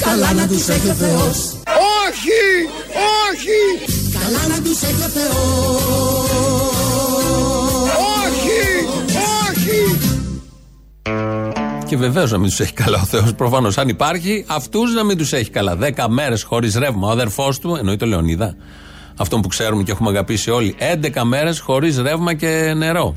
[0.05, 1.37] Καλά να τους έχει ο Θεός
[2.05, 2.43] Όχι!
[3.27, 3.61] Όχι!
[4.19, 6.39] Καλά να τους έχει ο Θεός
[8.23, 8.63] Όχι!
[9.49, 9.99] Όχι!
[11.89, 13.35] Και βεβαίως να μην τους έχει καλά ο Θεός.
[13.35, 15.77] Προφανώς, αν υπάρχει, αυτούς να μην τους έχει καλά.
[15.77, 17.09] Δέκα μέρες χωρίς ρεύμα.
[17.09, 18.55] Ο αδερφός του, εννοεί το Λεωνίδα,
[19.17, 23.15] αυτόν που ξέρουμε και έχουμε αγαπήσει όλοι, 11 μέρες χωρίς ρεύμα και νερό.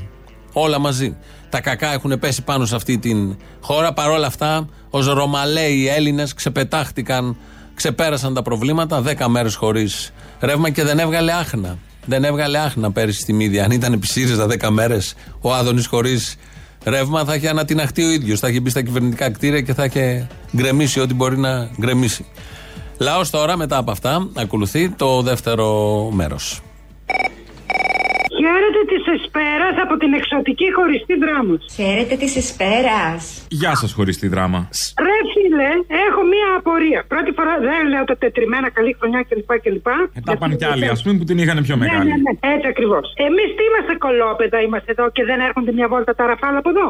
[0.52, 1.16] Όλα μαζί.
[1.48, 3.92] Τα κακά έχουν πέσει πάνω σε αυτή την χώρα.
[3.92, 7.36] Παρ' όλα αυτά, ως Ρωμαλαίοι Έλληνες ξεπετάχτηκαν,
[7.74, 9.02] ξεπέρασαν τα προβλήματα.
[9.02, 11.78] 10 μέρες χωρίς ρεύμα και δεν έβγαλε άχνα.
[12.06, 13.64] Δεν έβγαλε άχνα πέρυσι στη μύδια.
[13.64, 16.36] Αν ήταν επί ΣΥΡΙΖΑ 10 μέρες ο Άδωνης χωρίς
[16.84, 18.40] ρεύμα, θα είχε ανατιναχτεί ο ίδιος.
[18.40, 22.26] Θα είχε μπει στα κυβερνητικά κτίρια και θα είχε γκρεμίσει ό,τι μπορεί να γκρεμίσει.
[22.98, 26.60] Λαός τώρα, μετά από αυτά, ακολουθεί το δεύτερο μέρος.
[28.40, 31.54] Χαίρετε τη Εσπέρα από την εξωτική χωριστή δράμα.
[31.76, 33.22] Χαίρετε της Εσπέρας.
[33.60, 34.60] Γεια σας, χωρί τη δράμα.
[35.06, 35.70] Ρε φίλε,
[36.06, 37.00] έχω μία απορία.
[37.12, 39.50] Πρώτη φορά δεν λέω τα τετριμένα καλή χρονιά κλπ.
[39.64, 39.86] κλπ.
[40.18, 42.08] Ε, τα πάνε κι άλλοι, ας πούμε, που την είχαν πιο Ναι, μεγάλη.
[42.10, 43.04] ναι, ναι, έτσι ακριβώς.
[43.28, 46.86] Εμείς τι είμαστε κολόπεδα, είμαστε εδώ και δεν έρχονται μια βόλτα τα ραφάλα από εδώ;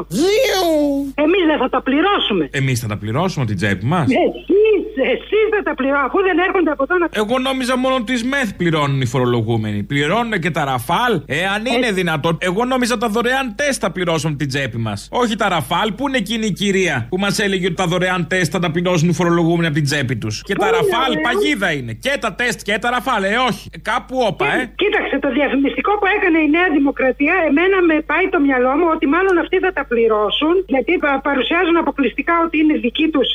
[1.25, 2.43] Εμείς δεν θα τα πληρώσουμε.
[2.61, 4.81] Εμείς θα τα πληρώσουμε την τσέπη μας; Εσείς,
[5.15, 8.47] εσείς θα τα πληρώσουμε, αφού δεν έρχονται από εδώ να Εγώ νόμιζα μόνο τις ΜΕΘ
[8.59, 9.79] πληρώνουν οι φορολογούμενοι.
[9.91, 11.13] Πληρώνουν και τα ραφάλ.
[11.41, 12.37] Εάν είναι δυνατόν.
[12.41, 15.07] Εγώ νόμιζα τα δωρεάν τεστ θα πληρώσουν την τσέπη μας.
[15.11, 15.87] Όχι τα ραφάλ.
[15.97, 19.09] Πού είναι εκείνη η κυρία που μας έλεγε ότι τα δωρεάν τεστ θα τα πληρώσουν
[19.09, 20.35] οι φορολογούμενοι από την τσέπη τους.
[20.47, 21.23] Και τα Πού είναι, ραφάλ ωραία.
[21.27, 21.93] παγίδα είναι.
[22.05, 23.21] Και τα τεστ και τα ραφάλ.
[23.23, 23.65] Ε, όχι.
[23.75, 24.59] Ε, Κάπου όπα, ε.
[24.83, 29.05] Κοίταξε, το διαφημιστικό που έκανε η Νέα Δημοκρατία, εμένα με πάει το μυαλό μου ότι
[29.15, 33.29] μάλλον αυτοί θα τα πληρώσουν, γιατί πα- παρουσιάζουν αποκλειστικά ότι είναι δική τους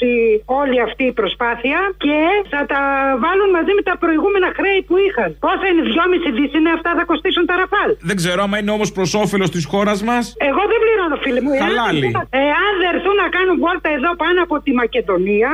[0.61, 2.17] όλη αυτή η προσπάθεια και
[2.53, 2.81] θα τα
[3.25, 5.29] βάλουν μαζί με τα προηγούμενα χρέη που είχαν.
[5.47, 7.88] Πόσα είναι, 2,5 δις είναι αυτά θα κοστίσουν τα ραφάλ.
[8.01, 10.35] Δεν ξέρω άμα είναι όμως προς όφελος της χώρας μας.
[10.39, 11.53] Εγώ δεν πληρώνω, φίλε μου.
[11.53, 12.11] Εάν- Χαλάλι.
[12.31, 15.51] Εάν δεν έρθουν να κάνουν βόλτα εδώ πάνω από τη Μακεδονία.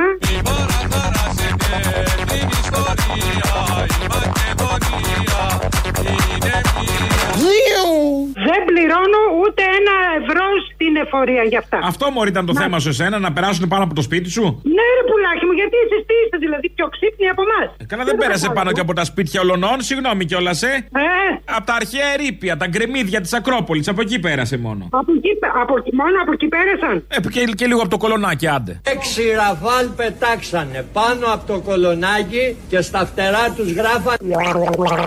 [8.47, 11.77] Δεν πληρώνω ούτε ένα ευρώ στην εφορία για αυτά.
[11.91, 14.45] Αυτό μωρή ήταν το θέμα σου εσένα, να περάσουν πάνω από το σπίτι σου;
[14.77, 18.15] Ναι, ρε πουλάκι μου, γιατί εσείς τι είστε δηλαδή πιο ξύπνοι από εμάς; Καλά, δεν
[18.21, 20.73] πέρασε πάνω και από τα σπίτια ολονών, συγγνώμη κιόλας, ε.
[21.05, 21.09] Ε,
[21.57, 24.83] Από τα αρχαία ερήπια, τα γκρεμίδια της Ακρόπολης, από εκεί πέρασε μόνο.
[24.91, 25.31] από εκεί,
[25.61, 26.95] από, μόνο από εκεί πέρασαν.
[27.07, 28.73] Ε, και, και λίγο από το κολονάκι, άντε.
[28.95, 34.17] Έξι ραφάλ πετάξανε πάνω από το κολονάκι και στα φτερά τους γράφανε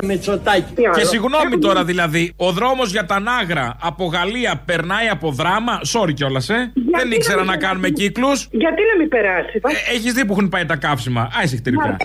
[0.05, 0.73] Μητσοτάκι.
[0.95, 5.81] Και συγγνώμη τώρα δηλαδή, ο δρόμος για τα Νάγρα από Γαλλία περνάει από δράμα.
[5.93, 6.73] Sorry κιόλας, ε.
[6.97, 8.49] Δεν ήξερα να κάνουμε κύκλους.
[8.51, 9.61] Γιατί να μην περάσει.
[9.91, 11.29] Έχεις δει που έχουν πάει τα καύσιμα.
[11.39, 11.97] Άισε χτυπητά.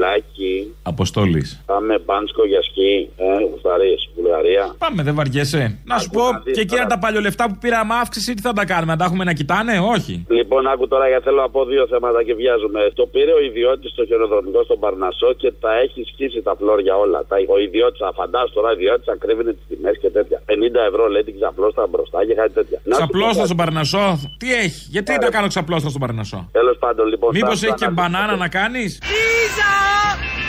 [0.00, 1.48] Λάκι, Αποστόλης.
[1.66, 4.64] πάμε μπάνσκο για σκι, ε, Βουλγαρία, Βουλγαρία.
[4.84, 5.78] Πάμε, δεν βαριέσαι.
[5.84, 6.22] Να σου πω,
[6.54, 9.32] και εκείνα τα παλιολεφτά που πήραμε αύξηση, τι θα τα κάνουμε, να τα έχουμε να
[9.32, 10.14] κοιτάνε, όχι.
[10.28, 12.80] Λοιπόν, άκου τώρα γιατί θέλω να πω δύο θέματα και βιάζουμε.
[12.94, 17.18] Το πήρε ο ιδιώτης στο χειροδρομικό στον Παρνασό και τα έχει σκίσει τα φλόρια όλα.
[17.30, 20.38] Τα, ο ιδιώτης, φαντάσου τώρα, ο ιδιώτης ακρίβεινε τις τιμές και τέτοια.
[20.46, 22.78] 50 ευρώ λέει την ξαπλώστα μπροστά και κάτι τέτοια.
[22.84, 23.46] Να σου πω Ξαπλώστα κάτι.
[23.46, 24.06] στον Παρνασό.
[24.40, 27.30] Τι έχει, γιατί να κάνω ξαπλώστα στον Παρνασό; Τέλος πάντων, λοιπόν.
[27.34, 29.83] Μήπως θα- έχει και θα- μπανάνα να κάνεις; Λίζα!
[29.84, 30.43] Θα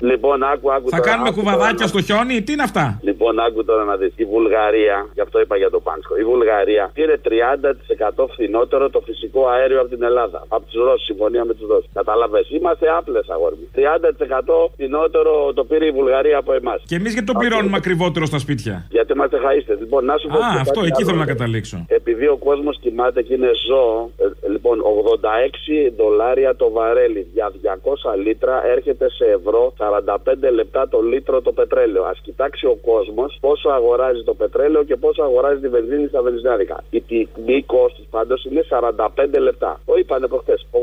[0.00, 3.38] Λοιπόν, άκου, άκου Θα τώρα, κάνουμε άκου κουβαδάκια τώρα, στο χιόνι, τι είναι αυτά; Λοιπόν,
[3.46, 4.12] άκου τώρα να δεις.
[4.16, 9.48] Η Βουλγαρία, γι' αυτό είπα για το Πάνσκο, η Βουλγαρία πήρε 30% φθηνότερο το φυσικό
[9.48, 10.38] αέριο από την Ελλάδα.
[10.48, 11.90] Από τους Ρώσους, συμφωνία με τους Ρώσους.
[11.92, 12.40] Κατάλαβε.
[12.48, 13.56] Είμαστε άπλες αγόρι.
[13.60, 13.68] μου.
[13.74, 16.82] 30% φθηνότερο το πήρε η Βουλγαρία από εμάς.
[16.86, 19.74] Και εμείς γιατί το πληρώνουμε ακριβότερο στα σπίτια; Γιατί είμαστε χαίστε.
[19.80, 20.38] Λοιπόν, να σου πω.
[20.38, 21.06] Α, και αυτό, κάτι εκεί άλλο.
[21.06, 21.84] θέλω να καταλήξω.
[21.88, 28.16] Επειδή ο κόσμος κοιμάται και είναι ζώο, ε, λοιπόν, 86 δολάρια το βαρέλι για 200
[28.24, 32.04] λίτρα έρχεται σε ευρώ 45 λεπτά το λίτρο το πετρέλαιο.
[32.04, 36.76] Α κοιτάξει ο κόσμος πόσο αγοράζει το πετρέλαιο και πόσο αγοράζει τη βενζίνη στα βενζινάδικα.
[36.90, 39.80] Η τιμή κόστου πάντως είναι 45 λεπτά.
[39.86, 40.66] Το είπανε προχθές.
[40.70, 40.78] 86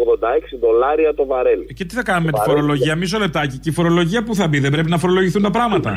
[0.59, 1.65] δολάρια το βαρέλι.
[1.73, 3.57] Και τι θα κάνουμε με τη φορολογία, μισό λεπτάκι.
[3.57, 5.89] Και η φορολογία που θα μπει, δεν πρέπει να φορολογηθούν τα πράγματα.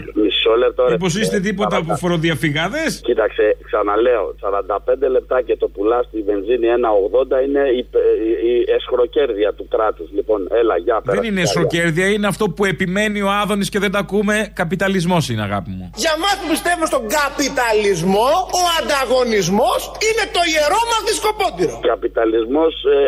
[0.48, 0.82] Μισό Μισό λεπτό.
[0.86, 0.90] ρε.
[0.92, 6.66] Μήπως είστε Ε, τίποτα από φοροδιαφυγάδες; Κοίταξε, ξαναλέω, 45 λεπτά και το πουλάς στη βενζίνη
[6.78, 7.82] 1,80 είναι η,
[8.28, 10.08] η, η εσχροκέρδεια του κράτους.
[10.18, 11.14] Λοιπόν, έλα, για πέρα.
[11.20, 14.34] Δεν είναι εσχροκέρδια, είναι αυτό που επιμένει ο Άδωνης και δεν τα ακούμε.
[14.62, 15.86] Καπιταλισμός είναι, αγάπη μου.
[16.04, 18.30] Για μας που πιστεύουμε στον καπιταλισμό,
[18.60, 21.74] ο ανταγωνισμός είναι το ιερό μας δισκοπότηρο.
[21.92, 22.72] Καπιταλισμός.
[22.94, 22.98] Ε,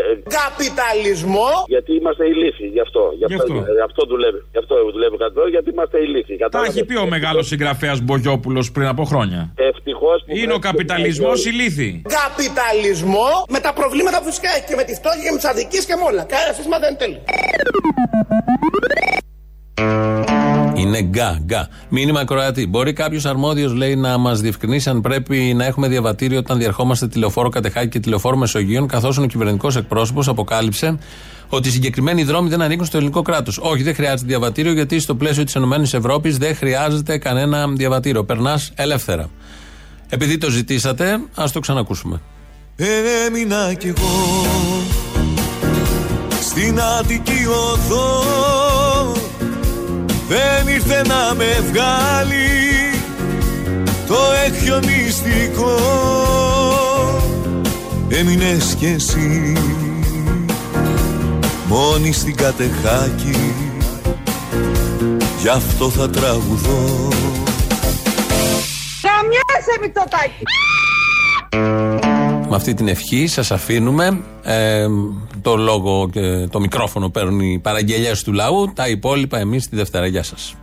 [0.40, 1.50] Καπιταλισμό.
[1.74, 3.02] γιατί είμαστε ηλίθιοι, γι' αυτό.
[3.20, 3.72] Γι' αυτό, Γι' αυτό.
[3.78, 4.40] γι' αυτό δουλεύει.
[4.54, 6.36] Γι' αυτό δουλεύει κάτι γιατί είμαστε ηλίθιοι.
[6.50, 10.36] Τα έχει πει ο μεγάλος συγγραφέας Μπογιόπουλος πριν από χρόνια; Ευτυχώς που.
[10.36, 12.02] Είναι ο καπιταλισμός ηλίθι.
[12.22, 15.84] Καπιταλισμό με τα προβλήματα που φυσικά έχει και με τη φτώχεια και με τις αδικίες
[15.84, 16.22] και με όλα.
[16.24, 17.20] Κανένα σύστημα δεν είναι
[21.00, 21.22] τέλειο.
[21.22, 21.68] Είναι γκά, γκά.
[21.88, 22.66] Μήνυμα Κροατή.
[22.66, 27.48] Μπορεί κάποιος αρμόδιος, λέει, να μας διευκρινίσει αν πρέπει να έχουμε διαβατήριο όταν διερχόμαστε τηλεοφόρο
[27.48, 30.98] Κατεχάκη και τηλεοφόρο Μεσογείων, καθώς ο κυβερνητικός εκπρόσωπος αποκάλυψε
[31.48, 33.58] ότι οι συγκεκριμένοι δρόμοι δεν ανήκουν στο ελληνικό κράτος.
[33.58, 35.60] Όχι, δεν χρειάζεται διαβατήριο, γιατί στο πλαίσιο της ΕΕ
[36.22, 38.24] δεν χρειάζεται κανένα διαβατήριο.
[38.24, 39.30] Περνάς ελεύθερα.
[40.08, 42.20] Επειδή το ζητήσατε, ας το ξανακούσουμε.
[43.26, 44.46] Έμεινα κι εγώ
[46.40, 48.69] στην Αττική οδό
[50.30, 52.48] Δεν ήρθε να με βγάλει
[54.06, 54.16] το
[54.46, 55.76] έχιο μυστικό.
[58.08, 59.52] Έμεινες κι εσύ
[61.66, 63.54] μόνη στην κατεχάκη.
[65.40, 67.08] Γι' αυτό θα τραγουδώ.
[69.02, 70.42] Καμιάσαι Μητσοτάκη.
[72.50, 74.20] Με αυτή την ευχή σας αφήνουμε.
[74.42, 74.86] Ε,
[75.42, 78.72] το λόγο και το μικρόφωνο παίρνουν οι παραγγελίε του λαού.
[78.74, 80.06] Τα υπόλοιπα εμείς τη Δευτέρα.
[80.06, 80.54] Γεια σας.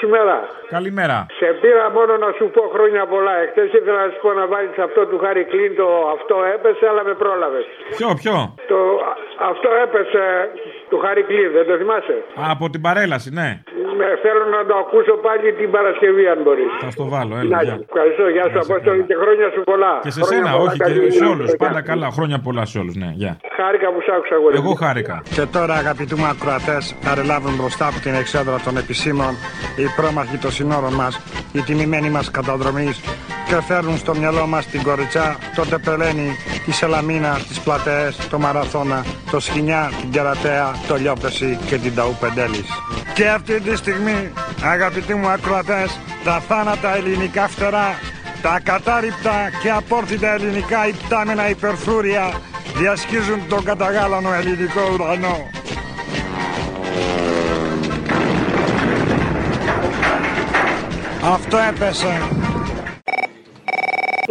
[0.00, 0.36] Καλή σου μέρα.
[0.76, 1.18] Καλημέρα.
[1.40, 3.34] Σε πήρα μόνο να σου πω χρόνια πολλά.
[3.44, 7.02] Εχθές ήθελα να σου πω να βάλεις αυτό του Χάρη Κλίν το αυτό έπεσε, αλλά
[7.08, 7.66] με πρόλαβες.
[7.98, 8.36] Ποιο, ποιο;
[8.72, 8.78] Το,
[9.50, 10.24] αυτό έπεσε
[10.90, 13.48] του Χάρη Κλίν, δεν το θυμάσαι; Α, από την παρέλαση, ναι.
[13.98, 16.70] Με, θέλω να το ακούσω πάλι την Παρασκευή, αν μπορείς.
[16.84, 17.56] Θα στο βάλω, έλα.
[17.66, 17.76] γεια.
[17.90, 19.92] Ευχαριστώ, γεια σου Απόστολη και χρόνια σου πολλά.
[20.06, 21.32] Και σε Χρόνια σένα, πολλά, όχι καλή και σε δουλειά.
[21.34, 21.48] όλους.
[21.64, 22.06] Πάντα καλά.
[22.16, 23.10] Χρόνια πολλά σε όλους, ναι.
[23.22, 23.32] Γεια.
[23.58, 24.54] Χάρηκα που σ' άκουσα, αγόρι.
[24.60, 25.16] Εγώ χάρηκα.
[25.36, 29.32] Και τώρα, αγαπητοί μου ακροατές, παρελάβουν μπροστά από την εξέδρα των επισήμων
[29.82, 31.20] οι πρόμαχοι των συνόρων μας,
[31.52, 32.94] οι τιμημένοι μας καταδρομή
[33.46, 39.04] και φέρνουν στο μυαλό μας την κοριτσά, το τεπελένι, τη Σελαμίνα, τις πλατεές, το Μαραθώνα,
[39.30, 42.68] το Σχοινιά, την Κερατέα, το Λιόπεση και την Ταού Πεντέλης.
[43.14, 44.32] Και αυτή τη στιγμή,
[44.62, 47.98] αγαπητοί μου ακροατές, τα θάνατα ελληνικά φτερά,
[48.42, 52.32] τα κατάρριπτα και απόρθητα ελληνικά υπτάμενα υπερφρούρια
[52.76, 55.50] διασχίζουν τον καταγάλανο ελληνικό ουρανό.
[61.24, 62.06] Αυτό έπεσε.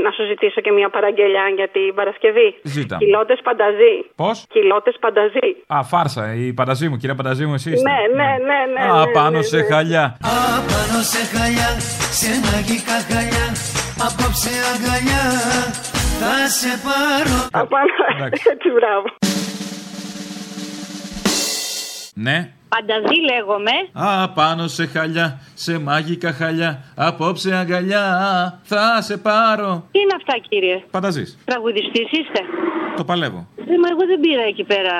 [0.03, 2.59] Να σου ζητήσω και μια παραγγελιά για την Παρασκευή.
[2.63, 2.97] Ζήτα.
[2.97, 3.93] Κιλότες πανταζή.
[4.15, 5.49] Πώς; Κιλότες πανταζή.
[5.67, 7.89] Α, φάρσα, η Πανταζή μου, κυρία Πανταζή μου, εσύ είστε.
[7.89, 8.91] Ναι, ναι, ναι, ναι.
[8.91, 9.63] Α, ναι, πάνω ναι, σε ναι.
[9.63, 10.17] χαλιά.
[10.57, 11.69] Απάνω σε χαλιά,
[12.19, 13.47] σε μαγικά χαλιά
[14.07, 15.23] Απόψε αγκαλιά,
[16.19, 19.07] θα σε πάρω Απάνω, έτσι μπράβο.
[22.13, 22.53] Ναι.
[22.69, 23.71] Πανταζή λέγομαι.
[23.93, 26.83] Α, πάνω σε χαλιά, σε μάγικα χαλιά.
[26.95, 28.05] Απόψε αγκαλιά,
[28.63, 29.87] θα σε πάρω.
[29.91, 31.37] Τι είναι αυτά κύριε; Πανταζή.
[31.45, 32.41] Τραγουδιστής είστε;
[32.97, 33.47] Το παλεύω.
[33.71, 34.95] Ε, μα εγώ δεν πήρα εκεί πέρα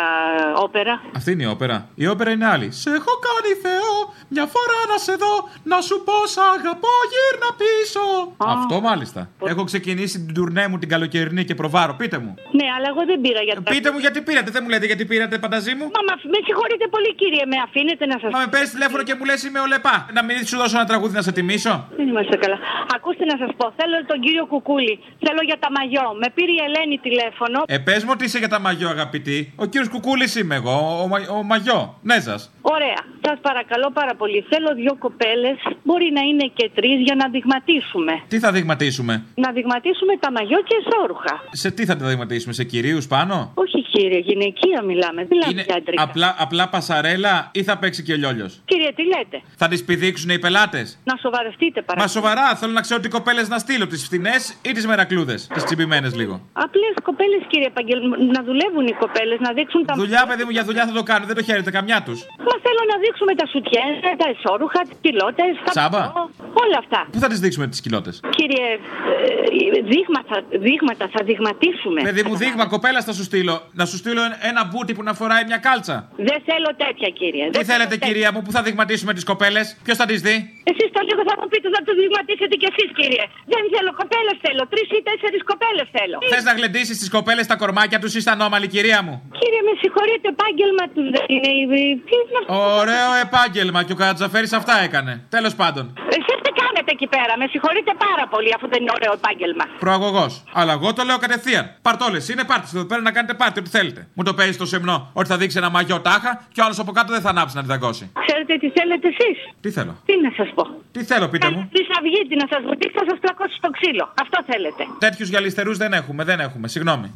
[0.66, 1.02] όπερα.
[1.16, 1.90] Αυτή είναι η όπερα.
[1.96, 2.72] Η όπερα είναι άλλη.
[2.72, 3.94] Σε έχω κάνει Θεό,
[4.28, 5.34] μια φορά να σε δω,
[5.72, 8.04] να σου πω σ' αγαπώ, γύρνα πίσω.
[8.38, 9.30] Αυτό μάλιστα.
[9.52, 11.94] Έχω ξεκινήσει την τουρνέ μου την καλοκαιρινή και προβάρω.
[12.02, 12.32] Πείτε μου.
[12.60, 15.06] Ναι, αλλά εγώ δεν πήρα για το Πείτε μου γιατί πήρατε, δεν μου λέτε γιατί
[15.06, 15.86] πήρατε, πανταζή μου.
[15.96, 19.16] Μα, μα με συγχωρείτε πολύ κύριε, με αφήνετε να σας Μα με παίρνεις τηλέφωνο και
[19.18, 19.96] μου λες είμαι ο Λεπά.
[20.18, 21.74] Να μην σου δώσω ένα τραγούδι να σε τιμήσω.
[21.98, 22.58] Δεν είμαστε καλά.
[22.96, 24.94] Ακούστε να σας πω, θέλω τον κύριο Κουκούλη.
[25.26, 26.06] Θέλω για τα μαγιό.
[26.22, 27.58] Με πήρε η Ελένη τηλέφωνο.
[27.68, 29.54] Ε, πες μου ότι είσαι για τα μαγιό, αγαπητή.
[29.56, 31.80] Ο κύριος Κουκούλης είμαι εγώ, ο, μα- ο μαγιό.
[32.02, 32.36] Ναι, σα.
[32.76, 33.00] Ωραία.
[33.26, 34.46] Σας παρακαλώ πάρα πολύ.
[34.52, 38.14] Θέλω δύο κοπέλες, μπορεί να είναι και τρεις, για να δειγματίσουμε.
[38.28, 41.36] Τι θα δειγματίσουμε; Να δειγματίσουμε τα μαγιό και εσόρουχα.
[41.52, 45.20] Σε τι θα τα δειγματίσουμε, σε κυρίους πάνω; Όχι κύριε, γυναικεία μιλάμε.
[45.26, 46.04] Δεν μιλάμε για άντρικα.
[46.04, 50.30] Απλά, απλά πασαρέλα ή θα παίξει και ο λιόλιος; Κύριε, τι λέτε; Θα τις πηδήξουν
[50.30, 52.02] οι πελάτες; Να σοβαρευτείτε παρακαλώ.
[52.02, 53.88] Μα σοβαρά, θέλω να ξέρω τι κοπέλες να στείλω.
[53.88, 55.48] Τις φθηνέ ή τις μερακλούδες.
[55.54, 56.42] Τις τσιμπημένες λίγο.
[56.54, 58.00] Απλές κοπέλες, κύριε Επαγγελ...
[58.36, 59.94] να δουλεύουν οι κοπέλες, να δείξουν τα.
[59.96, 61.28] Δουλειά, παιδί μου, για δουλειά θα το κάνουν.
[61.28, 62.20] Δεν το χαίρεται καμιά τους.
[62.48, 63.92] Μα θέλω να δείξουμε τα σουτιέν,
[64.22, 66.02] τα εσόρουχα, τις πιλότες, τα Τσάμπα.
[66.06, 66.24] πανό,
[66.64, 67.00] όλα αυτά.
[67.14, 68.12] Πού θα τις δείξουμε τις κοιλότε.
[68.38, 70.36] Κύριε, ε, δείγματα,
[70.68, 72.00] δείγματα θα δειγματίσουμε.
[72.08, 73.56] Παιδί μου, δείγμα κοπέλα θα σου στείλω.
[73.80, 75.96] Να σου στείλω ένα- ένα μπούτι που να φοράει μια κάλτσα.
[76.30, 77.46] Δεν θέλω τέτοια, κύριε.
[77.50, 80.36] Τι Δεν θέλετε, θέλω κυρία μου, που θα δειγματίσουμε τις κοπέλες, ποιος θα τις δει;
[80.72, 83.24] Εσείς το λίγο θα μου πείτε να τους δειγματίσετε κι εσείς, κύριε.
[83.54, 84.62] Δεν θέλω κοπέλες θέλω.
[84.74, 86.18] Τρεις ή τέσσερις κοπέλες θέλω.
[86.34, 89.74] Θες να γλεντήσεις τις κοπέλες τα κορμάκια τους ή στα νόμαλη, κυρία μου; Κύριε, με
[89.82, 91.52] συγχωρείτε, επάγγελμα τους δεν είναι.
[91.62, 92.39] η- Τι είναι αυτό.
[92.48, 95.24] Ωραίο επάγγελμα και ο Κατζαφέρη αυτά έκανε.
[95.30, 95.94] Τέλος πάντων.
[96.10, 97.34] Εσείς τι κάνετε εκεί πέρα.
[97.38, 99.66] Με συγχωρείτε πάρα πολύ αφού δεν είναι ωραίο επάγγελμα.
[99.80, 100.44] Προαγωγός.
[100.54, 101.66] Αλλά εγώ το λέω κατευθείαν.
[101.82, 104.08] Παρτόλες, είναι πάρτι εδώ πέρα να κάνετε πάρτι, ό,τι θέλετε.
[104.14, 106.92] Μου το παίζει στο σεμνό ότι θα δείξει ένα μαγιό τάχα και ο άλλος από
[106.92, 108.12] κάτω δεν θα ανάψει να τη δαγκώσει.
[108.26, 109.94] Ξέρετε τι θέλετε εσείς; Τι θέλω.
[110.06, 111.70] Τι να σας πω; Τι θέλω, πείτε μου.
[111.76, 114.14] Χρυσαυγίτη να σας βουτήξει, θα σας πλακώσει στο ξύλο.
[114.22, 114.84] Αυτό θέλετε.
[115.00, 116.68] Τέτοιους γυαλιστερούς δεν έχουμε, δεν έχουμε.
[116.68, 117.12] Συγγνώμη.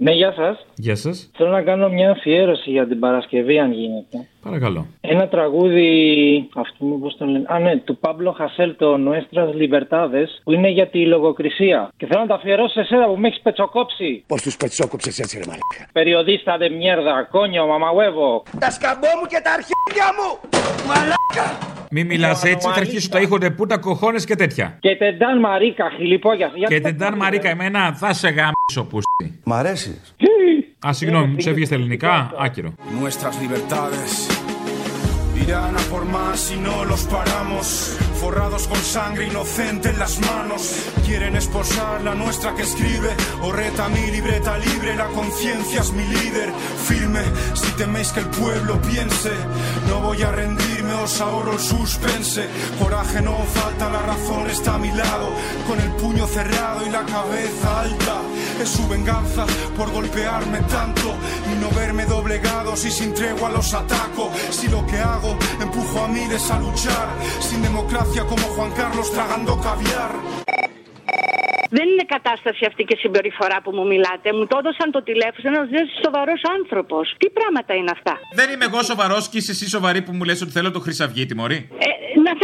[0.00, 0.66] Ναι, γεια σας.
[0.74, 1.30] Γεια σας.
[1.36, 4.26] Θέλω να κάνω μια αφιέρωση για την Παρασκευή, αν γίνεται.
[4.42, 4.86] Παρακαλώ.
[5.00, 10.28] Ένα τραγούδι, αυτό μου πώς το λένε, α ναι, του Παύλο Χασέλ, το Nuestras Libertades,
[10.44, 11.90] που είναι για τη λογοκρισία.
[11.96, 14.24] Και θέλω να το αφιερώσω σε εσένα που με έχεις πετσοκόψει.
[14.26, 18.42] Πώς τους πετσόκοψες έτσι, ρε μαλάκα; Περιοδίστα de mierda, κόνιο, μαμαγουέβο.
[18.58, 20.48] Τα σκαμπό μου και τα αρχίδια μου!
[20.86, 21.77] Μαλάκα!
[21.90, 24.76] Μη μιλάς έτσι, θα αρχίσω τα ήχονται πούτα, κοχώνες και τέτοια.
[24.80, 26.50] Και τεντάν μαρίκα, χιλιπόγια.
[26.68, 28.98] Και τεντάν μαρίκα, εμένα θα σε γάμισω που
[29.44, 30.14] Μ' αρέσεις;
[30.86, 32.74] Α, συγγνώμη, μου ξέφυγε στα ελληνικά, άκυρο.
[33.00, 34.12] Nuestras libertades
[35.42, 37.64] irán a por más y no los paramos.
[38.28, 40.60] Forrados con sangre inocente en las manos.
[41.06, 43.08] Quieren esposar la nuestra que escribe.
[43.40, 46.52] O reta mi libreta libre, la conciencia es mi líder.
[46.86, 47.22] Firme,
[47.54, 49.32] si teméis que el pueblo piense.
[49.88, 52.46] No voy a rendirme, os ahorro el suspense.
[52.78, 55.30] Coraje no falta, la razón está a mi lado.
[55.66, 58.20] Con el puño cerrado y la cabeza alta.
[58.60, 61.14] Es su venganza por golpearme tanto
[61.50, 64.30] y no verme doblegado si sin tregua los ataco.
[64.50, 67.08] Si lo que hago empujo a miles a luchar
[67.40, 70.12] sin democracia como Juan Carlos tragando caviar.
[71.70, 74.32] Δεν είναι κατάσταση αυτή και συμπεριφορά που μου μιλάτε.
[74.32, 75.68] Μου το έδωσαν το τηλέφωνο ένας
[76.04, 77.14] σοβαρός άνθρωπος.
[77.18, 80.42] Τι πράγματα είναι αυτά; Δεν είμαι εγώ σοβαρός και είσαι εσύ σοβαρή που μου λες
[80.42, 81.68] ότι θέλω το Χρυσαυγίτη, Μωρή.
[81.78, 81.97] Ε,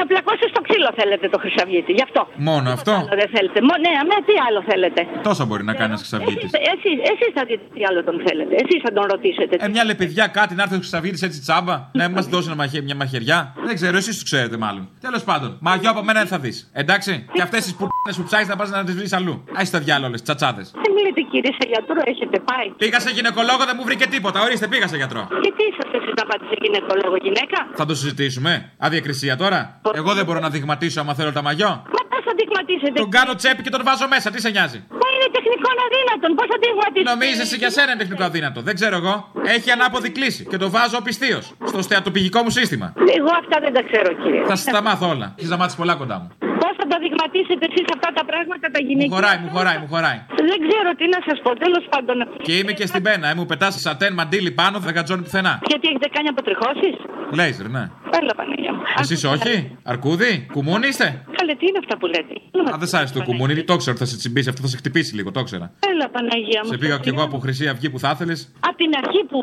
[0.05, 1.93] να σε πλακώσει στο ξύλο θέλετε το Χρυσαυγίτη.
[1.99, 2.21] Γι' αυτό.
[2.49, 5.95] Μόνο αυτό; Άλλο δεν θέλετε; Μο, ναι, αμέ, τι άλλο θέλετε; Τόσα μπορεί να κάνεις
[5.95, 6.51] ένα Χρυσαυγίτης.
[6.75, 8.53] Εσείς εσείς θα δείτε τι άλλο τον θέλετε.
[8.63, 9.55] Εσείς θα τον ρωτήσετε.
[9.65, 12.85] Ε, μια λεπιδιά κάτι να έρθει ο Χρυσαυγίτης έτσι τσάμπα, να μας δώσει ένα μαχαι-
[12.89, 13.39] μια μαχαιριά.
[13.69, 14.83] Δεν ξέρω, εσείς τους ξέρετε μάλλον.
[15.07, 16.57] Τέλος πάντων, μαγιό από μένα δεν θα δεις.
[16.83, 17.87] Εντάξει; Και αυτές τις που
[18.17, 19.45] που ψάχνεις να πας να τις βρεις αλλού.
[19.59, 20.67] Άι τα διάλογε, τσατσάδες.
[20.85, 22.69] Δεν μιλείτε κύριε σε γιατρό, έχετε πάει.
[22.77, 24.43] Πήγα σε γυναικολόγο, δεν μου βρήκε τίποτα.
[24.43, 25.23] Ορίστε, πήγα σε γιατρό.
[25.45, 28.53] Και τι είσαστε εσείς να πάτε σε γυναικολόγο γυναίκα; Θα το συζητήσουμε.
[28.79, 29.81] Αδιακρισία τώρα.
[30.01, 31.69] Εγώ δεν μπορώ να δειγματίσω άμα θέλω τα μαγιό.
[31.95, 35.09] Μα πώς θα δειγματίσετε; Τον κάνω τσέπη και τον βάζω μέσα, τι σε νοιάζει; Μα
[35.15, 38.59] είναι τεχνικό αδύνατον, πώς θα δειγματίσετε; Νομίζεσαι για σένα είναι τεχνικό αδύνατο.
[38.69, 39.15] Δεν ξέρω εγώ.
[39.57, 41.39] Έχει ανάποδη κλίση και το βάζω πιστίω
[41.71, 42.87] στο στεατοπηγικό μου σύστημα.
[43.19, 44.43] Εγώ αυτά δεν τα ξέρω κύριε.
[44.51, 45.27] Θα σας τα μάθω όλα.
[45.39, 46.29] Έχεις να μάθεις πολλά κοντά μου.
[46.63, 49.15] Πώς θα τα δειγματίσετε εσείς αυτά τα πράγματα τα Μου γυναικεία.
[49.17, 50.19] χωράει, μου χωράει, μου χωράει.
[50.51, 52.17] Δεν ξέρω τι να σας πω, τέλος πάντων.
[52.47, 55.53] Και είμαι και στην πένα, ε, μου πετάς σατέν μαντίλι πάνω, δεν κατζώνει πουθενά.
[55.71, 56.95] Γιατί έχετε κάνει αποτριχώσεις;
[57.39, 57.85] Λέιζερ, ναι.
[58.21, 58.83] Έλα Παναγία μου.
[59.03, 59.55] Εσείς όχι,
[59.93, 61.07] αρκούδι, κουμούνι είστε;
[61.39, 62.35] Καλέ, τι είναι αυτά που λέτε;
[62.75, 64.77] Α, δεν σ' άρεσε το κουμούνι, το ξέρω ότι θα σε τσιμπήσει, αυτό θα σε
[64.77, 65.67] χτυπήσει λίγο, το ξέρα.
[65.91, 66.71] Έλα Παναγία μου.
[66.73, 68.39] Σε πήγα κι εγώ από Χρυσή Αυγή που θα ήθελες.
[68.69, 69.41] Από την αρχή που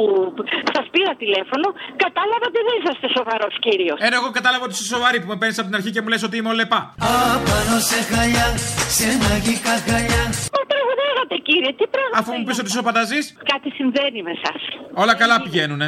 [0.75, 1.67] σας πήρα τηλέφωνο,
[2.03, 3.97] κατάλαβα ότι δεν είσαστε σοβαρός κύριος.
[4.07, 6.23] Ένα εγώ κατάλαβα ότι είσαι σοβαρή που με παίρνεις από την αρχή και μου λες
[6.23, 6.57] ότι είμαι ο
[7.21, 7.35] λεπά.
[7.35, 8.47] Απάνω σε χαλιά,
[8.97, 10.23] σε μαγικά χαλιά.
[10.55, 12.13] Μα τραγουδάγατε κύριε, τι πράγμα.
[12.19, 14.53] Αφού μου πεις ότι είσαι ο πανταζής, Κάτι συμβαίνει με εσά.
[15.01, 15.87] όλα καλά πηγαίνουνε.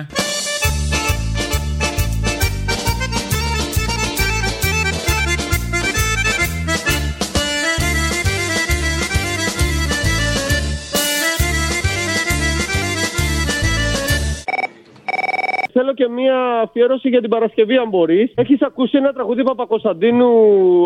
[15.95, 18.31] Θέλω και μία αφιέρωση για την Παρασκευή, αν μπορείς.
[18.35, 20.27] Έχεις ακούσει ένα τραγούδι Παπακοσταντίνου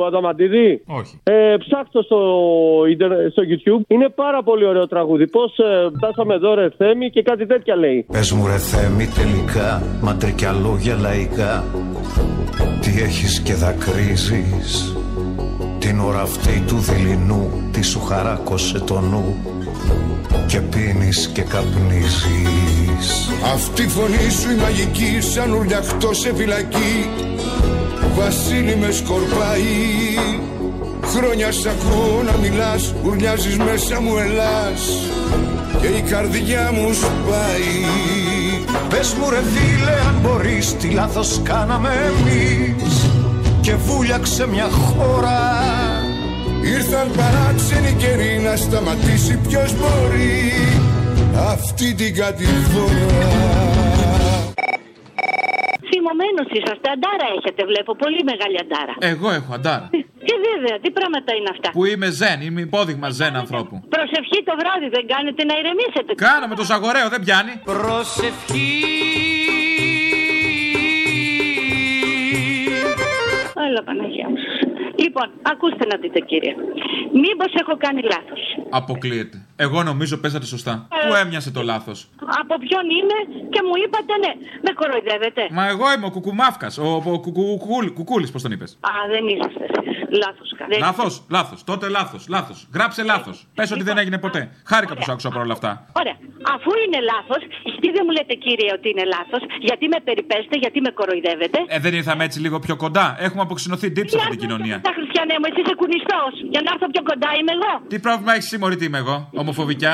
[0.05, 1.19] Αδαμαντίδη; Όχι.
[1.23, 2.19] Ε, ψάχτω στο,
[2.89, 3.81] ίντερνετ- στο YouTube.
[3.87, 5.27] Είναι πάρα πολύ ωραίο τραγούδι.
[5.27, 8.05] Πώς ε, φτάσαμε εδώ, ρε Θέμη, και κάτι τέτοια λέει.
[8.11, 11.63] Πες μου ρε Θέμη τελικά Μαντρικιά λόγια λαϊκά
[12.81, 14.95] Τι έχεις και δακρύζεις;
[15.87, 19.37] Την ώρα αυτή του δειλινού Τι σου χαράκωσε το νου
[20.47, 23.29] Και πίνεις και καπνίζεις.
[23.53, 27.09] Αυτή η φωνή σου η μαγική σαν ουρλιαχτό σε φυλακή.
[28.15, 29.63] Βασίλη με σκορπάει.
[31.01, 35.11] Χρόνια σ' ακούω να μιλάς Ουρλιάζεις μέσα μου ελάς.
[35.81, 37.75] Και η καρδιά μου σπάει
[38.89, 43.06] Πες μου ρε φίλε αν μπορείς Τι λάθος κάναμε εμείς
[43.67, 45.39] Και βούλιαξε μια χώρα
[46.63, 50.51] Ήρθαν παράξενοι καιροί να σταματήσει ποιος μπορεί
[51.53, 53.35] Αυτή την κατηφόρα
[55.89, 57.91] Θυμωμένη Καπουτσίνο είσαστε, αντάρα έχετε, βλέπω.
[58.03, 58.95] Πολύ μεγάλη αντάρα.
[59.11, 59.87] Εγώ έχω αντάρα.
[60.27, 61.69] Και βέβαια, τι πράγματα είναι αυτά.
[61.77, 63.75] Που είμαι ζεν, είμαι υπόδειγμα ζεν ανθρώπου.
[63.95, 66.11] Προσευχή το βράδυ δεν κάνετε να ηρεμήσετε.
[66.27, 67.53] Κάνω με το ζαγοραίο, δεν πιάνει.
[67.63, 69.16] Προσευχή.
[73.67, 74.35] Έλα Παναγία μου.
[75.03, 76.53] Λοιπόν, ακούστε να δείτε κύριε.
[77.23, 79.37] Μήπως έχω κάνει λάθος; Αποκλείεται.
[79.55, 80.87] Εγώ νομίζω παίζατε σωστά.
[80.91, 81.07] Ε.
[81.07, 82.09] Πού έμοιασε το λάθος;
[82.41, 83.17] Από ποιον είμαι
[83.49, 84.31] και μου είπατε ναι.
[84.61, 85.47] Με κοροϊδεύετε.
[85.51, 86.77] Μα εγώ είμαι ο κουκουμάφκας.
[86.77, 89.95] Ο, ο κουκούλη, κουκούλης, πώς τον είπες; Α, δεν είσαστε εσείς.
[90.09, 90.79] Λάθος κάνετε.
[90.79, 91.63] Λάθος, λάθος.
[91.63, 92.67] Τότε λάθος, λάθος.
[92.73, 93.47] Γράψε λάθος.
[93.55, 94.49] Πες ότι δεν έγινε ποτέ.
[94.65, 95.85] Χάρηκα που σ' άκουσα παρόλα αυτά.
[95.99, 96.15] Ωραία.
[96.55, 97.41] Αφού είναι λάθος,
[97.71, 101.77] γιατί δεν μου λέτε κύριε ότι είναι λάθος, γιατί με περιπέστε, γιατί με κοροϊδεύετε; Ε,
[101.85, 103.05] δεν ήρθαμε έτσι λίγο πιο κοντά.
[103.27, 104.77] Έχουμε αποξηνωθεί ντύψη σε αυτή την κοινωνία.
[104.89, 106.33] Τα χριστιανέ μου, εσύ είσαι κουνιστός.
[106.53, 107.73] Για να έρθω πιο κοντά είμαι εγώ.
[107.91, 109.93] Τι πρόβλημα έχεις συμμορεί τι είμαι εγώ, ομοφοβικιά.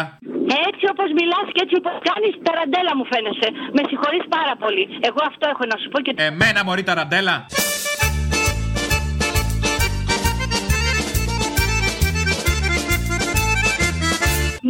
[0.70, 3.47] Έτσι όπως μιλάς και έτσι όπως κάνεις, ταραντέλα μου φαίνεσαι.
[3.78, 4.84] Με συγχωρείς πάρα πολύ.
[5.10, 6.12] Εγώ αυτό έχω να σου πω και...
[6.30, 7.36] Εμένα μωρή ταραντέλα.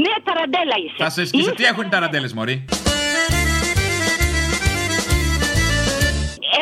[0.02, 0.96] Ναι, ταραντέλα είσαι.
[1.04, 1.52] Θα σε σκίσω.
[1.52, 2.66] Τι έχουν οι ταραντέλες, μωρή;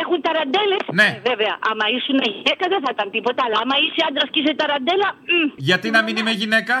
[0.00, 1.20] Έχουν ταραντέλες; Ναι.
[1.28, 1.54] βέβαια.
[1.70, 3.42] Άμα ήσουν γυναίκα δεν θα ήταν τίποτα.
[3.46, 5.08] Αλλά άμα είσαι άντρας και είσαι ταραντέλα.
[5.32, 5.48] μμ.
[5.56, 6.74] Γιατί να μην είμαι γυναίκα;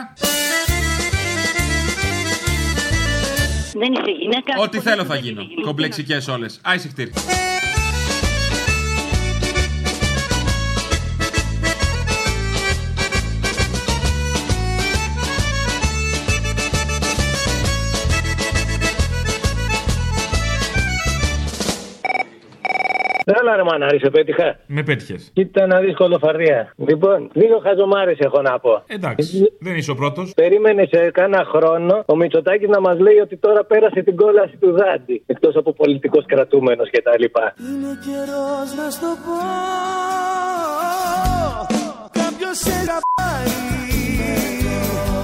[3.82, 4.52] Δεν είσαι γυναίκα.
[4.58, 5.42] Ό,τι θέλω θα γίνω.
[5.62, 6.60] Κομπλεξικές όλες.
[6.64, 7.12] Άισε χτύρι.
[23.52, 24.58] Έλα ρε μανάρι, σε πέτυχα.
[24.66, 25.30] Με πέτυχες.
[25.32, 26.72] Κοίτα να δεις κολοφαρδία.
[26.76, 28.82] Λοιπόν, δύο χαζομάρες έχω να πω.
[28.86, 29.52] Εντάξει.
[29.58, 30.32] Δεν είσαι ο πρώτος.
[30.34, 34.70] Περίμενε σε κάνα χρόνο ο Μητσοτάκης να μας λέει ότι τώρα πέρασε την κόλαση του
[34.72, 35.22] Δάντη.
[35.26, 37.22] Εκτός από πολιτικός κρατούμενος κτλ.
[37.22, 39.36] Είναι καιρός να στο πω
[42.10, 43.62] Κάποιος σε αγαπάει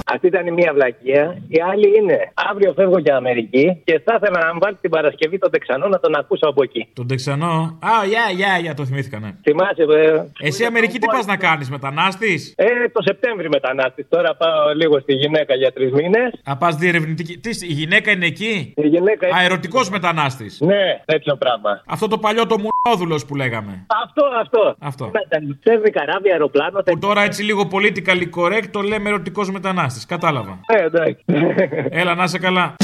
[0.05, 1.37] Αυτή ήταν η μία βλακεία.
[1.47, 5.37] Η άλλη είναι αύριο φεύγω για Αμερική και θα ήθελα να μου βάλει την Παρασκευή
[5.37, 6.87] τον Τεξανό να τον ακούσω από εκεί.
[6.93, 9.31] Τον Τεξανό; Α, γεια, γεια, γεια, το θυμήθηκα, ναι.
[9.43, 10.27] Θυμάσαι, βέβαια.
[10.39, 14.05] Εσύ Αμερική τι πας να κάνεις, μετανάστης; Ε, το Σεπτέμβρη μετανάστης.
[14.09, 16.33] Τώρα πάω λίγο στη γυναίκα για τρεις μήνες.
[16.43, 17.37] Α, πας διερευνητική.
[17.37, 19.37] Τι, η γυναίκα είναι εκεί; Η γυναίκα είναι.
[19.39, 20.59] Αερωτικός μετανάστης.
[20.59, 21.81] Ναι, τέτοιο πράγμα.
[21.85, 23.85] Αυτό το παλιό το μουνόδουλος που λέγαμε.
[24.03, 24.75] Αυτό, αυτό.
[24.79, 25.11] Αυτό.
[25.13, 26.81] Μεταναστεύει καράβι, αεροπλάνο.
[26.85, 29.88] Που τώρα έτσι λίγο politically correct το λέμε ερωτικός μετανάστης.
[30.07, 30.59] Κατάλαβα.
[30.67, 31.23] Ε, εντάξει.
[31.89, 32.75] Έλα, να είσαι καλά.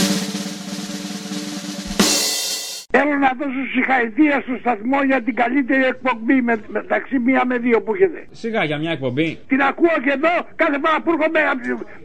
[2.97, 7.77] Θέλω να δώσω συγχαρητήρια στο σταθμό για την καλύτερη εκπομπή με, μεταξύ μία με δύο
[7.83, 8.19] που έχετε.
[8.31, 9.29] Σιγά για μια εκπομπή.
[9.47, 11.39] Την ακούω και εδώ κάθε φορά που έρχομαι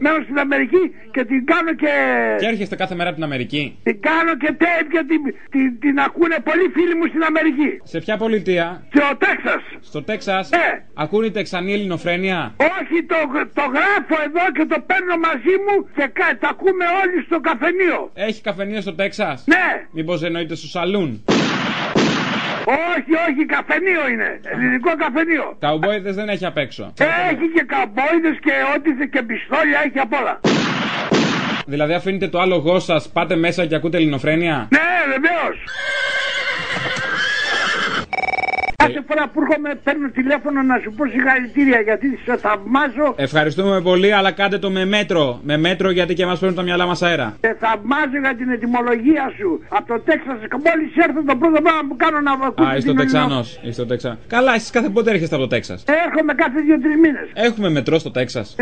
[0.03, 1.93] μένω στην Αμερική και την κάνω και.
[2.39, 3.63] Και έρχεστε κάθε μέρα από την Αμερική.
[3.83, 5.21] Την κάνω και tape και την,
[5.53, 7.69] την, την ακούνε πολλοί φίλοι μου στην Αμερική.
[7.83, 9.63] Σε ποια πολιτεία; Στο Τέξας.
[9.89, 10.69] Στο Τέξας; Ναι.
[10.93, 12.39] Ακούνε η Τεξανή Ελληνοφρένεια;
[12.77, 13.15] Όχι, το,
[13.59, 17.99] το γράφω εδώ και το παίρνω μαζί μου και κα, τα ακούμε όλοι στο καφενείο.
[18.13, 19.67] Έχει καφενείο στο Τέξας; Ναι.
[19.91, 21.23] Μήπως εννοείται στο σαλούν.
[22.65, 24.39] Όχι, όχι, καφενείο είναι.
[24.53, 25.57] Ελληνικό καφενείο.
[25.59, 26.93] Καουμπόιδες δεν έχει απ' έξω.
[27.31, 30.39] Έχει και καμπόιδες και ό,τι θε και πιστόλια έχει απ' όλα.
[31.65, 35.57] Δηλαδή αφήνετε το άλογο σας, πάτε μέσα και ακούτε ελληνοφρένεια; Ναι, βεβαίως.
[38.93, 44.11] Κάθε φορά που έρχομαι παίρνω τηλέφωνο να σου πω συγχαρητήρια γιατί σε θαυμάζω Ευχαριστούμε πολύ,
[44.13, 45.39] αλλά κάντε το με μέτρο.
[45.43, 47.37] Με μέτρο γιατί και εμάς παίρνουν τα μυαλά μας αέρα.
[47.39, 49.63] σε θαυμάζω για την ετοιμολογία σου.
[49.69, 52.65] Από το Τέξας, μόλις έρθω το πρώτο πράγμα που κάνω να ακούω.
[52.67, 53.59] Α, είσαι το Τεξανός.
[53.63, 54.17] Είσαι το Τεξα.
[54.27, 55.83] Καλά, εσείς κάθε πότε έρχεστε από το Τέξας.
[56.05, 57.27] Έρχομαι κάθε δύο-τρεις μήνες.
[57.33, 58.55] Έχουμε μετρό στο Τέξας.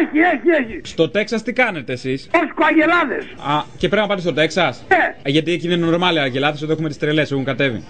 [0.00, 0.80] έχει, έχει, έχει.
[0.82, 3.24] Στο Τέξας τι κάνετε εσείς; Ω κοαγελάδες.
[3.24, 4.84] Α, και πρέπει να πάτε στο Τέξας;
[5.24, 7.84] Γιατί εκεί είναι νορμάλ οι αγελάδες, εδώ έχουμε τις τρελές, έχουν κατέβει.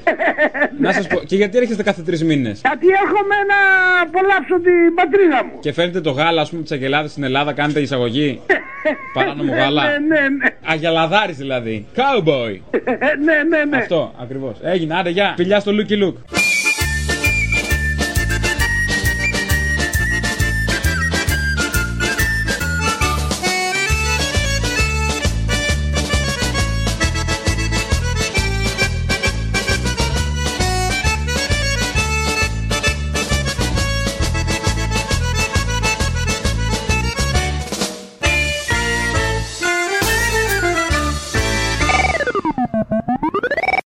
[0.78, 3.58] να σας πω, και γιατί έρχεστε κάθε τρεις μήνες; Γιατί έρχομαι να
[4.02, 5.58] απολαύσω την πατρίδα μου.
[5.60, 8.40] Και φέρνετε το γάλα, ας πούμε, τις αγελάδες στην Ελλάδα, κάνετε εισαγωγή;
[9.14, 9.82] Παράνομο γάλα.
[9.82, 10.48] Ναι, ναι, ναι.
[10.64, 11.86] Αγελαδάρης δηλαδή.
[11.96, 12.58] Cowboy.
[13.26, 13.76] ναι, ναι, ναι.
[13.76, 14.56] Αυτό ακριβώς.
[14.62, 15.34] Έγινε, άντε, γεια.
[15.36, 16.16] Φιλιά στο Λούκι Λουκ.